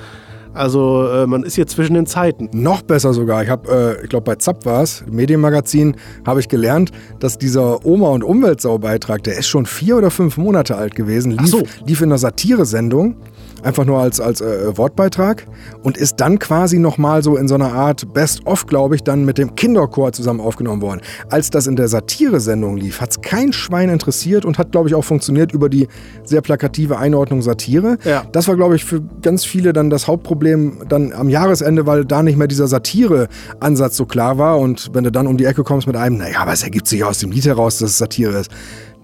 Also 0.57 1.07
äh, 1.07 1.27
man 1.27 1.43
ist 1.43 1.55
hier 1.55 1.67
zwischen 1.67 1.93
den 1.93 2.05
Zeiten. 2.05 2.49
Noch 2.51 2.81
besser 2.81 3.13
sogar. 3.13 3.43
Ich 3.43 3.49
habe, 3.49 3.97
äh, 3.99 4.03
ich 4.03 4.09
glaube 4.09 4.23
bei 4.23 4.35
Zapp 4.35 4.65
war 4.65 4.83
es, 4.83 5.03
Medienmagazin, 5.09 5.95
habe 6.25 6.39
ich 6.39 6.49
gelernt, 6.49 6.91
dass 7.19 7.37
dieser 7.37 7.85
Oma- 7.85 8.09
und 8.09 8.23
Umweltsau-Beitrag, 8.23 9.23
der 9.23 9.37
ist 9.37 9.47
schon 9.47 9.65
vier 9.65 9.97
oder 9.97 10.11
fünf 10.11 10.37
Monate 10.37 10.75
alt 10.75 10.95
gewesen, 10.95 11.31
lief, 11.31 11.47
so. 11.47 11.63
lief 11.85 12.01
in 12.01 12.09
einer 12.09 12.17
Satire-Sendung 12.17 13.15
einfach 13.63 13.85
nur 13.85 13.99
als, 13.99 14.19
als 14.19 14.41
äh, 14.41 14.77
Wortbeitrag 14.77 15.45
und 15.83 15.97
ist 15.97 16.17
dann 16.17 16.39
quasi 16.39 16.79
nochmal 16.79 17.23
so 17.23 17.35
in 17.37 17.47
so 17.47 17.55
einer 17.55 17.73
Art 17.73 18.13
Best-of, 18.13 18.65
glaube 18.65 18.95
ich, 18.95 19.03
dann 19.03 19.25
mit 19.25 19.37
dem 19.37 19.55
Kinderchor 19.55 20.11
zusammen 20.13 20.39
aufgenommen 20.39 20.81
worden. 20.81 21.01
Als 21.29 21.49
das 21.49 21.67
in 21.67 21.75
der 21.75 21.87
Satire-Sendung 21.87 22.77
lief, 22.77 23.01
hat 23.01 23.11
es 23.11 23.21
kein 23.21 23.53
Schwein 23.53 23.89
interessiert 23.89 24.45
und 24.45 24.57
hat, 24.57 24.71
glaube 24.71 24.89
ich, 24.89 24.95
auch 24.95 25.03
funktioniert 25.03 25.51
über 25.51 25.69
die 25.69 25.87
sehr 26.23 26.41
plakative 26.41 26.97
Einordnung 26.97 27.41
Satire. 27.41 27.97
Ja. 28.03 28.23
Das 28.31 28.47
war, 28.47 28.55
glaube 28.55 28.75
ich, 28.75 28.85
für 28.85 29.01
ganz 29.21 29.45
viele 29.45 29.73
dann 29.73 29.89
das 29.89 30.07
Hauptproblem 30.07 30.83
dann 30.87 31.13
am 31.13 31.29
Jahresende, 31.29 31.85
weil 31.85 32.05
da 32.05 32.23
nicht 32.23 32.37
mehr 32.37 32.47
dieser 32.47 32.67
Satire-Ansatz 32.67 33.97
so 33.97 34.05
klar 34.05 34.37
war 34.37 34.59
und 34.59 34.89
wenn 34.93 35.03
du 35.03 35.11
dann 35.11 35.27
um 35.27 35.37
die 35.37 35.45
Ecke 35.45 35.63
kommst 35.63 35.87
mit 35.87 35.95
einem, 35.95 36.17
naja, 36.17 36.39
aber 36.39 36.53
es 36.53 36.63
ergibt 36.63 36.87
sich 36.87 37.03
aus 37.03 37.19
dem 37.19 37.31
Lied 37.31 37.45
heraus, 37.45 37.79
dass 37.79 37.91
es 37.91 37.97
Satire 37.97 38.39
ist 38.39 38.51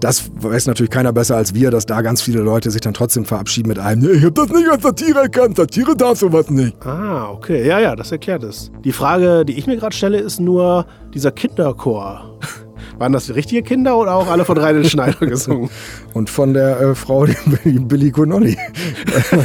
das 0.04 0.30
weiß 0.36 0.68
natürlich 0.68 0.90
keiner 0.90 1.14
besser 1.14 1.38
als 1.38 1.54
wir, 1.54 1.72
dass 1.72 1.86
da 1.86 2.02
ganz 2.02 2.22
viele 2.22 2.42
Leute 2.42 2.70
sich 2.72 2.82
dann 2.82 2.94
trotzdem 2.94 3.24
verabschieden 3.24 3.70
mit 3.70 3.80
einem, 3.80 4.14
ich 4.14 4.26
hab 4.26 4.36
das 4.36 4.50
nicht 4.50 4.70
als 4.70 4.84
Satire 4.84 5.20
erkannt, 5.20 5.56
Satire 5.56 5.96
darf 5.96 6.20
sowas 6.20 6.50
nicht. 6.50 6.76
Ah, 6.86 7.30
okay, 7.32 7.66
ja, 7.66 7.80
ja, 7.80 7.96
das 7.96 8.12
erklärt 8.12 8.44
es. 8.44 8.70
Die 8.84 8.92
Frage, 8.92 9.46
die 9.46 9.58
ich 9.58 9.66
mir 9.66 9.78
gerade 9.78 9.96
stelle, 9.96 10.20
ist 10.20 10.42
nur 10.42 10.86
dieser 11.14 11.32
Kinderchor. 11.32 12.38
Waren 13.00 13.14
das 13.14 13.34
richtige 13.34 13.64
Kinder 13.64 13.98
oder 13.98 14.14
auch 14.14 14.28
alle 14.28 14.44
von 14.44 14.58
Reinhold 14.58 14.88
Schneider 14.92 15.26
gesungen? 15.26 15.70
Und 16.14 16.30
von 16.30 16.54
der 16.54 16.80
äh, 16.82 16.96
Frau, 16.96 17.26
die 17.26 17.36
Billy 17.80 18.12
Connolly, 18.12 18.58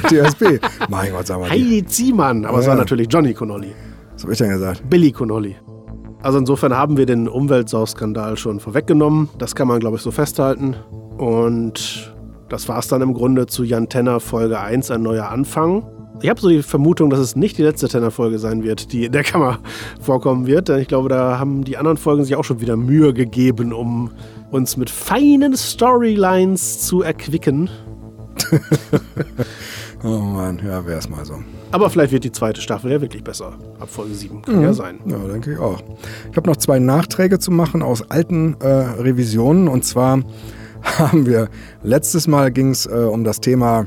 TSB. 0.09 0.59
mein 0.89 1.13
Gott, 1.13 1.29
sag 1.29 1.39
mal. 1.39 1.51
Heidi 1.51 1.87
Ziemann, 1.87 2.45
aber 2.45 2.57
ja. 2.57 2.63
es 2.63 2.67
war 2.67 2.75
natürlich 2.75 3.07
Johnny 3.09 3.33
Connolly. 3.33 3.73
Was 4.15 4.25
hab 4.25 4.31
ich 4.33 4.39
denn 4.39 4.51
gesagt? 4.51 4.83
Billy 4.91 5.13
Connolly. 5.13 5.57
Also 6.29 6.41
insofern 6.41 6.77
haben 6.77 6.99
wir 6.99 7.07
den 7.07 7.27
Umweltsauskandal 7.27 8.37
schon 8.37 8.61
vorweggenommen. 8.61 9.31
Das 9.39 9.55
kann 9.55 9.67
man, 9.67 9.81
glaube 9.81 9.97
ich, 9.97 10.03
so 10.03 10.11
festhalten. 10.11 10.77
Und 11.17 12.13
das 12.51 12.69
war 12.69 12.81
es 12.81 12.89
dann 12.89 13.01
im 13.01 13.15
Grunde 13.15 13.47
zu 13.47 13.65
Jan 13.65 13.89
Tenner 13.89 14.21
Folge 14.21 14.61
1, 14.61 14.91
ein 14.91 15.01
neuer 15.01 15.31
Anfang. 15.31 15.87
Ich 16.21 16.29
habe 16.29 16.39
so 16.39 16.51
die 16.51 16.63
Vermutung, 16.63 17.09
dass 17.09 17.19
es 17.19 17.35
nicht 17.35 17.57
die 17.57 17.63
letzte 17.63 17.89
Tenner-Folge 17.89 18.39
sein 18.39 18.63
wird, 18.63 18.93
die 18.93 19.07
in 19.07 19.13
der 19.13 19.23
Kammer 19.25 19.61
vorkommen 20.03 20.47
wird. 20.47 20.69
Denn 20.69 20.81
ich 20.81 20.89
glaube, 20.89 21.09
da 21.09 21.39
haben 21.39 21.65
die 21.65 21.79
anderen 21.79 21.97
Folgen 21.97 22.25
sich 22.25 22.37
auch 22.37 22.45
schon 22.45 22.61
wieder 22.61 22.77
Mühe 22.77 23.15
gegeben, 23.15 23.73
um 23.73 24.11
uns 24.51 24.77
mit 24.77 24.91
feinen 24.91 25.57
Storylines 25.57 26.81
zu 26.81 27.01
erquicken. 27.01 27.71
oh 30.05 30.19
Mann, 30.19 30.61
ja, 30.63 30.85
wäre 30.85 30.99
es 30.99 31.09
mal 31.09 31.25
so. 31.25 31.37
Aber 31.71 31.91
vielleicht 31.91 32.13
wird 32.13 32.25
die 32.25 32.33
zweite 32.33 32.61
Staffel 32.61 32.91
ja 32.91 33.01
wirklich 33.01 33.23
besser. 33.23 33.55
Ab 33.79 33.91
Folge 33.91 34.15
7 34.15 34.43
kann 34.43 34.57
mhm. 34.57 34.63
ja 34.63 34.73
sein. 34.73 35.01
Ja, 35.07 35.19
denke 35.19 35.53
ich 35.53 35.59
auch. 35.59 35.83
Ich 36.31 36.37
habe 36.37 36.49
noch 36.49 36.57
zwei 36.57 36.79
Nachträge 36.79 37.39
zu 37.39 37.51
machen 37.51 37.83
aus 37.83 38.11
alten 38.11 38.57
äh, 38.61 38.67
Revisionen. 38.67 39.69
Und 39.69 39.85
zwar 39.85 40.21
haben 40.83 41.27
wir, 41.27 41.49
letztes 41.83 42.27
Mal 42.27 42.51
ging 42.51 42.71
es 42.71 42.87
äh, 42.87 42.91
um 42.91 43.25
das 43.25 43.41
Thema 43.41 43.87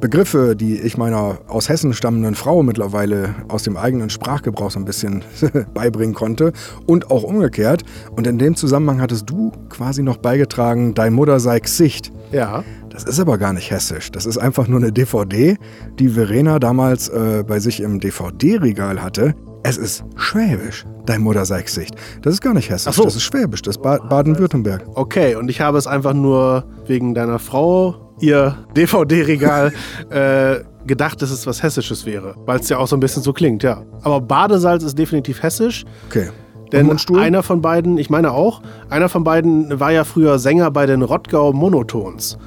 Begriffe, 0.00 0.56
die 0.56 0.78
ich 0.78 0.98
meiner 0.98 1.38
aus 1.48 1.70
Hessen 1.70 1.94
stammenden 1.94 2.34
Frau 2.34 2.62
mittlerweile 2.62 3.34
aus 3.48 3.62
dem 3.62 3.78
eigenen 3.78 4.10
Sprachgebrauch 4.10 4.70
so 4.70 4.78
ein 4.78 4.84
bisschen 4.84 5.24
beibringen 5.74 6.14
konnte 6.14 6.52
und 6.86 7.10
auch 7.10 7.22
umgekehrt. 7.22 7.82
Und 8.14 8.26
in 8.26 8.38
dem 8.38 8.56
Zusammenhang 8.56 9.00
hattest 9.00 9.30
du 9.30 9.52
quasi 9.70 10.02
noch 10.02 10.18
beigetragen, 10.18 10.94
dein 10.94 11.14
Mutter 11.14 11.40
sei 11.40 11.60
Gesicht. 11.60 12.12
Ja. 12.30 12.62
Das 12.96 13.04
ist 13.04 13.20
aber 13.20 13.36
gar 13.36 13.52
nicht 13.52 13.70
hessisch. 13.70 14.10
Das 14.10 14.24
ist 14.24 14.38
einfach 14.38 14.68
nur 14.68 14.80
eine 14.80 14.90
DVD, 14.90 15.58
die 15.98 16.08
Verena 16.08 16.58
damals 16.58 17.10
äh, 17.10 17.44
bei 17.46 17.58
sich 17.58 17.80
im 17.80 18.00
DVD-Regal 18.00 19.02
hatte. 19.02 19.34
Es 19.64 19.76
ist 19.76 20.02
Schwäbisch, 20.16 20.86
dein 21.04 21.20
Mutter 21.20 21.44
sei 21.44 21.60
Gesicht. 21.60 21.94
Das 22.22 22.32
ist 22.32 22.40
gar 22.40 22.54
nicht 22.54 22.70
hessisch, 22.70 22.96
so. 22.96 23.04
das 23.04 23.14
ist 23.16 23.24
Schwäbisch, 23.24 23.60
das 23.60 23.76
ist 23.76 23.82
ba 23.82 23.98
Baden-Württemberg. 23.98 24.86
Okay, 24.94 25.34
und 25.34 25.50
ich 25.50 25.60
habe 25.60 25.76
es 25.76 25.86
einfach 25.86 26.14
nur 26.14 26.64
wegen 26.86 27.14
deiner 27.14 27.38
Frau 27.38 28.14
ihr 28.18 28.56
DVD-Regal 28.74 29.74
äh, 30.08 30.60
gedacht, 30.86 31.20
dass 31.20 31.30
es 31.30 31.46
was 31.46 31.62
Hessisches 31.62 32.06
wäre. 32.06 32.34
Weil 32.46 32.60
es 32.60 32.70
ja 32.70 32.78
auch 32.78 32.86
so 32.86 32.96
ein 32.96 33.00
bisschen 33.00 33.22
so 33.22 33.34
klingt, 33.34 33.62
ja. 33.62 33.82
Aber 34.00 34.22
Badesalz 34.22 34.82
ist 34.82 34.98
definitiv 34.98 35.42
hessisch. 35.42 35.84
Okay. 36.08 36.30
Denn 36.72 36.90
einer 37.14 37.42
von 37.42 37.60
beiden, 37.60 37.98
ich 37.98 38.08
meine 38.08 38.32
auch, 38.32 38.62
einer 38.88 39.10
von 39.10 39.22
beiden 39.22 39.78
war 39.78 39.92
ja 39.92 40.04
früher 40.04 40.38
Sänger 40.38 40.70
bei 40.70 40.86
den 40.86 41.02
Rottgau 41.02 41.52
Monotons. 41.52 42.38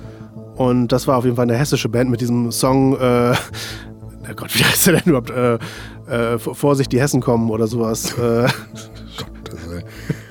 Und 0.60 0.90
das 0.90 1.08
war 1.08 1.16
auf 1.16 1.24
jeden 1.24 1.38
Fall 1.38 1.44
eine 1.44 1.56
hessische 1.56 1.88
Band 1.88 2.10
mit 2.10 2.20
diesem 2.20 2.52
Song, 2.52 2.94
äh, 2.98 3.32
oh 4.30 4.34
Gott, 4.36 4.54
wie 4.60 4.64
heißt 4.66 4.88
der 4.88 4.98
denn 4.98 5.14
überhaupt? 5.16 5.30
Äh, 5.30 6.34
äh, 6.34 6.38
Vorsicht, 6.38 6.92
die 6.92 7.00
Hessen 7.00 7.22
kommen 7.22 7.50
oder 7.50 7.66
sowas. 7.66 8.14
Äh. 8.18 8.48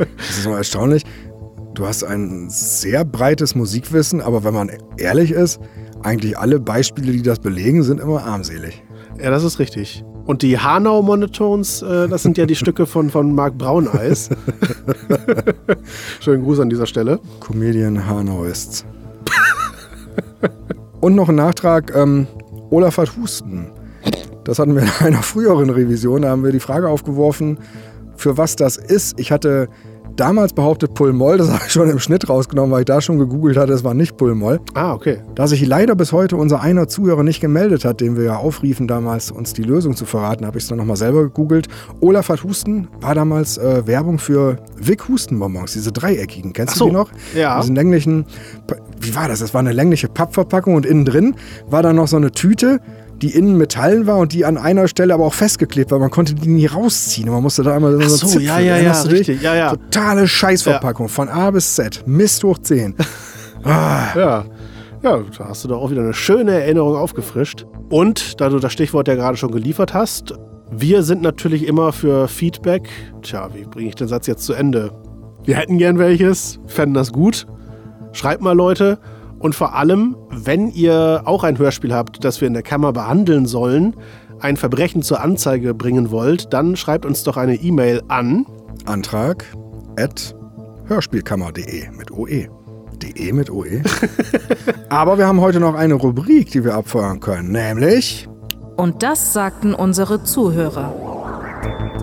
Das, 0.08 0.28
ist 0.30 0.44
so 0.44 0.50
erstaunlich. 0.50 1.02
Du 1.74 1.86
hast 1.86 2.04
ein 2.04 2.48
sehr 2.50 3.04
breites 3.04 3.56
Musikwissen, 3.56 4.20
aber 4.20 4.44
wenn 4.44 4.54
man 4.54 4.70
ehrlich 4.96 5.32
ist, 5.32 5.60
eigentlich 6.02 6.38
alle 6.38 6.60
Beispiele, 6.60 7.10
die 7.10 7.22
das 7.22 7.40
belegen, 7.40 7.82
sind 7.82 8.00
immer 8.00 8.22
armselig. 8.22 8.82
Ja, 9.20 9.30
das 9.30 9.42
ist 9.42 9.58
richtig. 9.58 10.04
Und 10.24 10.42
die 10.42 10.58
Hanau 10.58 11.02
Monotones, 11.02 11.82
äh, 11.82 12.06
das 12.06 12.22
sind 12.22 12.38
ja 12.38 12.46
die 12.46 12.54
Stücke 12.54 12.86
von, 12.86 13.10
von 13.10 13.34
Marc 13.34 13.58
Brauneis. 13.58 14.30
Schönen 16.20 16.44
Gruß 16.44 16.60
an 16.60 16.70
dieser 16.70 16.86
Stelle. 16.86 17.18
Comedian 17.40 18.06
Hanau 18.06 18.44
ist. 18.44 18.86
Und 21.00 21.14
noch 21.14 21.28
ein 21.28 21.36
Nachtrag: 21.36 21.94
ähm, 21.94 22.26
Olaf 22.70 22.98
hat 22.98 23.16
Husten. 23.16 23.70
Das 24.44 24.58
hatten 24.58 24.74
wir 24.74 24.82
in 24.82 24.90
einer 25.00 25.22
früheren 25.22 25.70
Revision. 25.70 26.22
Da 26.22 26.30
haben 26.30 26.44
wir 26.44 26.52
die 26.52 26.60
Frage 26.60 26.88
aufgeworfen, 26.88 27.58
für 28.16 28.36
was 28.36 28.56
das 28.56 28.76
ist. 28.76 29.18
Ich 29.20 29.30
hatte 29.30 29.68
damals 30.18 30.52
behauptet 30.52 30.94
Pulmoll, 30.94 31.38
das 31.38 31.50
habe 31.50 31.62
ich 31.66 31.72
schon 31.72 31.88
im 31.88 31.98
Schnitt 31.98 32.28
rausgenommen, 32.28 32.72
weil 32.72 32.80
ich 32.80 32.86
da 32.86 33.00
schon 33.00 33.18
gegoogelt 33.18 33.56
hatte, 33.56 33.72
es 33.72 33.84
war 33.84 33.94
nicht 33.94 34.16
Pulmoll. 34.16 34.60
Ah, 34.74 34.92
okay. 34.92 35.18
Da 35.34 35.46
sich 35.46 35.64
leider 35.66 35.94
bis 35.94 36.12
heute 36.12 36.36
unser 36.36 36.60
einer 36.60 36.88
Zuhörer 36.88 37.22
nicht 37.22 37.40
gemeldet 37.40 37.84
hat, 37.84 38.00
den 38.00 38.16
wir 38.16 38.24
ja 38.24 38.36
aufriefen 38.36 38.88
damals, 38.88 39.30
uns 39.30 39.52
die 39.52 39.62
Lösung 39.62 39.96
zu 39.96 40.04
verraten, 40.04 40.46
habe 40.46 40.58
ich 40.58 40.64
es 40.64 40.68
dann 40.68 40.78
nochmal 40.78 40.96
selber 40.96 41.22
gegoogelt. 41.22 41.68
Olaf 42.00 42.28
hat 42.28 42.44
Husten 42.44 42.88
war 43.00 43.14
damals 43.14 43.58
äh, 43.58 43.86
Werbung 43.86 44.18
für 44.18 44.58
Vic 44.76 45.08
Hustenbonbons, 45.08 45.72
diese 45.72 45.92
dreieckigen. 45.92 46.52
Kennst 46.52 46.76
so, 46.76 46.86
du 46.86 46.90
die 46.90 46.96
noch? 46.96 47.10
Ja. 47.34 47.60
Diesen 47.60 47.76
länglichen, 47.76 48.26
wie 49.00 49.14
war 49.14 49.28
das? 49.28 49.38
Das 49.40 49.54
war 49.54 49.60
eine 49.60 49.72
längliche 49.72 50.08
Pappverpackung 50.08 50.74
und 50.74 50.84
innen 50.84 51.04
drin 51.04 51.36
war 51.68 51.82
da 51.82 51.92
noch 51.92 52.08
so 52.08 52.16
eine 52.16 52.32
Tüte, 52.32 52.80
die 53.22 53.34
innen 53.34 53.56
Metallen 53.56 54.06
war 54.06 54.18
und 54.18 54.32
die 54.32 54.44
an 54.44 54.56
einer 54.56 54.88
Stelle 54.88 55.14
aber 55.14 55.24
auch 55.24 55.34
festgeklebt 55.34 55.90
war. 55.90 55.98
Man 55.98 56.10
konnte 56.10 56.34
die 56.34 56.48
nie 56.48 56.66
rausziehen. 56.66 57.30
Man 57.30 57.42
musste 57.42 57.62
da 57.62 57.74
einmal 57.74 58.00
so, 58.08 58.26
so 58.26 58.38
ja, 58.38 58.58
ja, 58.58 58.78
ja, 58.78 59.00
richtig. 59.02 59.42
Ja, 59.42 59.54
ja. 59.54 59.70
Totale 59.70 60.28
Scheißverpackung 60.28 61.06
ja. 61.06 61.12
von 61.12 61.28
A 61.28 61.50
bis 61.50 61.74
Z. 61.74 62.04
Mist 62.06 62.44
hoch 62.44 62.58
10. 62.58 62.94
ah. 63.64 64.16
Ja. 64.16 64.44
Ja, 65.02 65.20
da 65.36 65.48
hast 65.48 65.64
du 65.64 65.68
doch 65.68 65.80
auch 65.80 65.90
wieder 65.90 66.02
eine 66.02 66.14
schöne 66.14 66.60
Erinnerung 66.60 66.96
aufgefrischt. 66.96 67.66
Und 67.88 68.40
da 68.40 68.48
du 68.48 68.58
das 68.58 68.72
Stichwort 68.72 69.08
ja 69.08 69.14
gerade 69.14 69.36
schon 69.36 69.52
geliefert 69.52 69.94
hast, 69.94 70.34
wir 70.70 71.02
sind 71.02 71.22
natürlich 71.22 71.66
immer 71.66 71.92
für 71.92 72.28
Feedback. 72.28 72.88
Tja, 73.22 73.48
wie 73.54 73.64
bringe 73.64 73.88
ich 73.88 73.94
den 73.94 74.08
Satz 74.08 74.26
jetzt 74.26 74.44
zu 74.44 74.54
Ende? 74.54 74.92
Wir 75.44 75.56
hätten 75.56 75.78
gern 75.78 75.98
welches, 75.98 76.58
fänden 76.66 76.94
das 76.94 77.12
gut. 77.12 77.46
Schreibt 78.12 78.42
mal 78.42 78.56
Leute. 78.56 78.98
Und 79.38 79.54
vor 79.54 79.74
allem, 79.74 80.16
wenn 80.30 80.68
ihr 80.68 81.22
auch 81.24 81.44
ein 81.44 81.58
Hörspiel 81.58 81.94
habt, 81.94 82.24
das 82.24 82.40
wir 82.40 82.48
in 82.48 82.54
der 82.54 82.62
Kammer 82.62 82.92
behandeln 82.92 83.46
sollen, 83.46 83.94
ein 84.40 84.56
Verbrechen 84.56 85.02
zur 85.02 85.20
Anzeige 85.20 85.74
bringen 85.74 86.10
wollt, 86.10 86.52
dann 86.52 86.76
schreibt 86.76 87.04
uns 87.04 87.22
doch 87.22 87.36
eine 87.36 87.56
E-Mail 87.56 88.02
an 88.08 88.46
Antrag 88.86 89.44
at 89.96 90.34
hörspielkammer.de 90.86 91.90
mit 91.90 92.10
OE. 92.10 92.48
DE 93.02 93.32
mit 93.32 93.50
OE. 93.50 93.82
Aber 94.88 95.18
wir 95.18 95.26
haben 95.26 95.40
heute 95.40 95.60
noch 95.60 95.74
eine 95.74 95.94
Rubrik, 95.94 96.50
die 96.50 96.64
wir 96.64 96.74
abfeuern 96.74 97.20
können, 97.20 97.52
nämlich. 97.52 98.28
Und 98.76 99.02
das 99.02 99.32
sagten 99.32 99.74
unsere 99.74 100.24
Zuhörer. 100.24 100.94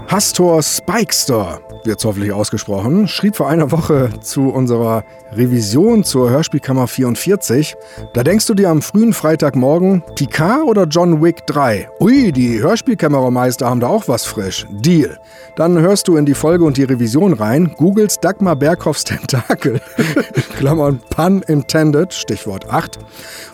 Hastor 0.07 0.61
Spikester 0.61 1.59
wird 1.64 1.64
es 1.93 2.05
hoffentlich 2.05 2.31
ausgesprochen, 2.31 3.07
schrieb 3.07 3.35
vor 3.35 3.47
einer 3.47 3.71
Woche 3.71 4.09
zu 4.21 4.49
unserer 4.49 5.03
Revision 5.31 6.03
zur 6.03 6.29
Hörspielkammer 6.29 6.87
44. 6.87 7.75
Da 8.13 8.23
denkst 8.23 8.47
du 8.47 8.53
dir 8.53 8.69
am 8.69 8.81
frühen 8.81 9.13
Freitagmorgen, 9.13 10.03
Picard 10.15 10.63
oder 10.63 10.85
John 10.85 11.21
Wick 11.21 11.45
3? 11.47 11.89
Ui, 11.99 12.31
die 12.31 12.61
Hörspielkamerameister 12.61 13.69
haben 13.69 13.79
da 13.79 13.87
auch 13.87 14.07
was 14.07 14.25
frisch. 14.25 14.65
Deal. 14.71 15.19
Dann 15.55 15.79
hörst 15.79 16.07
du 16.07 16.17
in 16.17 16.25
die 16.25 16.33
Folge 16.33 16.65
und 16.65 16.77
die 16.77 16.83
Revision 16.83 17.33
rein, 17.33 17.73
googelst 17.77 18.23
Dagmar 18.23 18.55
Berghoffs 18.55 19.03
Tentakel, 19.03 19.79
Klammern 20.57 20.99
Pun 21.09 21.43
intended, 21.43 22.13
Stichwort 22.13 22.69
8, 22.69 22.99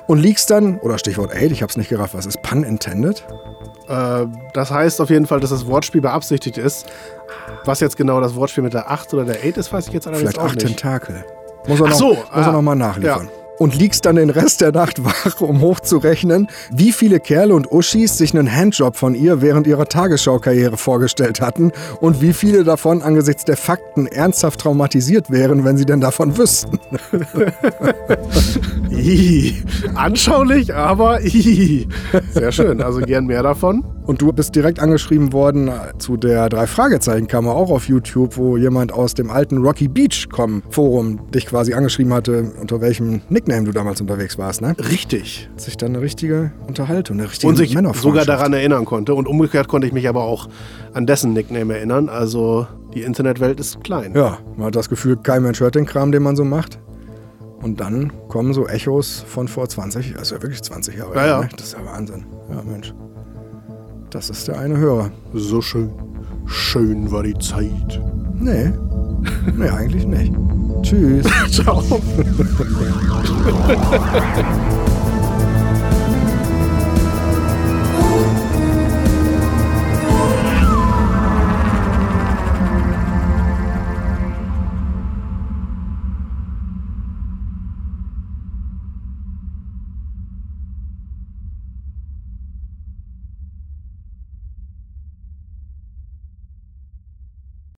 und 0.08 0.20
liegst 0.20 0.50
dann, 0.50 0.78
oder 0.80 0.98
Stichwort 0.98 1.32
8, 1.36 1.52
ich 1.52 1.62
hab's 1.62 1.78
nicht 1.78 1.90
gerafft, 1.90 2.14
was 2.14 2.26
ist 2.26 2.42
Pun 2.42 2.64
intended? 2.64 3.26
Äh, 3.92 4.28
das 4.54 4.72
heißt 4.72 5.02
auf 5.02 5.10
jeden 5.10 5.26
Fall, 5.26 5.40
dass 5.40 5.50
das 5.50 5.66
Wortspiel 5.68 6.02
beabsichtigt 6.02 6.58
ist. 6.58 6.88
Was 7.66 7.80
jetzt 7.80 7.98
genau 7.98 8.22
das 8.22 8.36
Wortspiel 8.36 8.64
mit 8.64 8.74
der 8.74 8.90
8 8.90 9.14
oder 9.14 9.26
der 9.26 9.38
8 9.38 9.58
ist, 9.58 9.74
weiß 9.74 9.88
ich 9.88 9.94
jetzt 9.94 10.08
allerdings 10.08 10.32
Vielleicht 10.32 10.40
auch 10.40 10.52
8 10.52 10.56
nicht. 10.56 10.68
Tentakel. 10.68 11.26
Muss 11.68 11.80
er 11.80 11.86
Ach 11.86 11.90
noch, 11.90 11.98
so, 11.98 12.08
muss 12.08 12.18
er 12.32 12.48
ah, 12.48 12.52
noch 12.52 12.62
mal 12.62 12.76
nachliefern. 12.76 13.26
Ja 13.28 13.41
und 13.62 13.78
liegst 13.78 14.08
dann 14.08 14.16
den 14.16 14.32
Rest 14.32 14.62
der 14.62 14.72
Nacht 14.72 15.06
wach, 15.06 15.40
um 15.40 15.62
hochzurechnen, 15.62 16.48
wie 16.72 16.92
viele 16.92 17.20
Kerle 17.20 17.54
und 17.54 17.72
Uschis 17.72 18.18
sich 18.18 18.36
einen 18.36 18.52
Handjob 18.52 18.96
von 18.96 19.14
ihr 19.14 19.44
während 19.44 19.68
ihrer 19.68 19.86
Tagesschaukarriere 19.86 20.78
vorgestellt 20.78 21.42
hatten 21.42 21.72
und 22.00 22.22
wie 22.22 22.34
viele 22.34 22.64
davon 22.64 23.04
angesichts 23.04 23.46
der 23.46 23.58
Fakten 23.58 24.08
ernsthaft 24.08 24.62
traumatisiert 24.62 25.30
wären, 25.30 25.64
wenn 25.64 25.78
sie 25.78 25.86
denn 25.86 26.02
davon 26.02 26.36
wüssten. 26.40 26.80
Anschaulich, 29.94 30.74
aber 30.74 31.20
sehr 31.22 32.52
schön. 32.52 32.82
Also 32.82 33.02
gern 33.02 33.28
mehr 33.28 33.44
davon. 33.44 33.86
Und 34.04 34.24
du 34.24 34.34
bist 34.34 34.56
direkt 34.56 34.80
angeschrieben 34.80 35.32
worden 35.32 35.70
zu 36.00 36.18
der 36.18 36.50
Drei-Fragezeichen-Kammer, 36.50 37.54
auch 37.54 37.70
auf 37.70 37.88
YouTube, 37.88 38.38
wo 38.38 38.58
jemand 38.58 38.92
aus 38.92 39.14
dem 39.14 39.30
alten 39.30 39.60
Rocky 39.60 39.88
Beach-Com 39.88 40.64
Forum 40.70 41.32
dich 41.32 41.46
quasi 41.46 41.74
angeschrieben 41.74 42.12
hatte, 42.12 42.52
unter 42.60 42.82
welchem 42.82 43.22
Nickname 43.30 43.51
du 43.66 43.72
damals 43.72 44.00
unterwegs 44.02 44.38
warst, 44.38 44.62
ne? 44.62 44.76
Richtig. 44.78 45.50
Hat 45.52 45.62
sich 45.62 45.78
dann 45.78 45.90
eine 45.90 46.02
richtige 46.02 46.52
Unterhaltung, 46.68 47.20
eine 47.20 47.30
richtige 47.30 47.48
Und 47.48 47.58
sich 47.58 47.78
sogar 47.96 48.26
daran 48.26 48.54
erinnern 48.54 48.86
konnte. 48.86 49.14
Und 49.14 49.28
umgekehrt 49.28 49.68
konnte 49.68 49.88
ich 49.88 49.94
mich 49.94 50.08
aber 50.08 50.24
auch 50.24 50.48
an 50.94 51.06
dessen 51.06 51.34
Nickname 51.34 51.76
erinnern. 51.76 52.10
Also 52.10 52.68
die 52.94 53.02
Internetwelt 53.02 53.60
ist 53.60 53.84
klein. 53.84 54.14
Ja, 54.16 54.38
man 54.56 54.68
hat 54.68 54.76
das 54.76 54.90
Gefühl, 54.90 55.18
kein 55.18 55.44
Mensch 55.44 55.60
hört 55.60 55.76
den 55.76 55.86
Kram, 55.86 56.12
den 56.12 56.24
man 56.24 56.36
so 56.36 56.46
macht. 56.46 56.80
Und 57.62 57.80
dann 57.80 58.12
kommen 58.28 58.54
so 58.54 58.68
Echos 58.68 59.24
von 59.28 59.48
vor 59.48 59.70
20, 59.70 60.18
also 60.18 60.42
wirklich 60.42 60.64
20 60.64 60.98
Jahre. 60.98 61.16
Ja, 61.16 61.28
ja. 61.28 61.42
Ne? 61.42 61.50
Das 61.56 61.68
ist 61.68 61.74
ja 61.74 61.86
Wahnsinn. 61.86 62.26
Ja, 62.50 62.64
Mensch. 62.64 62.94
Das 64.10 64.30
ist 64.30 64.48
der 64.48 64.60
eine 64.60 64.78
Hörer. 64.78 65.12
So 65.34 65.62
schön. 65.62 65.92
Schön 66.46 67.12
war 67.12 67.24
die 67.24 67.38
Zeit. 67.38 68.02
Nee. 68.40 68.72
Nee, 69.56 69.70
eigentlich 69.70 70.06
nicht. 70.06 70.34
Tschüss. 70.82 71.26
Ciao. 71.52 71.82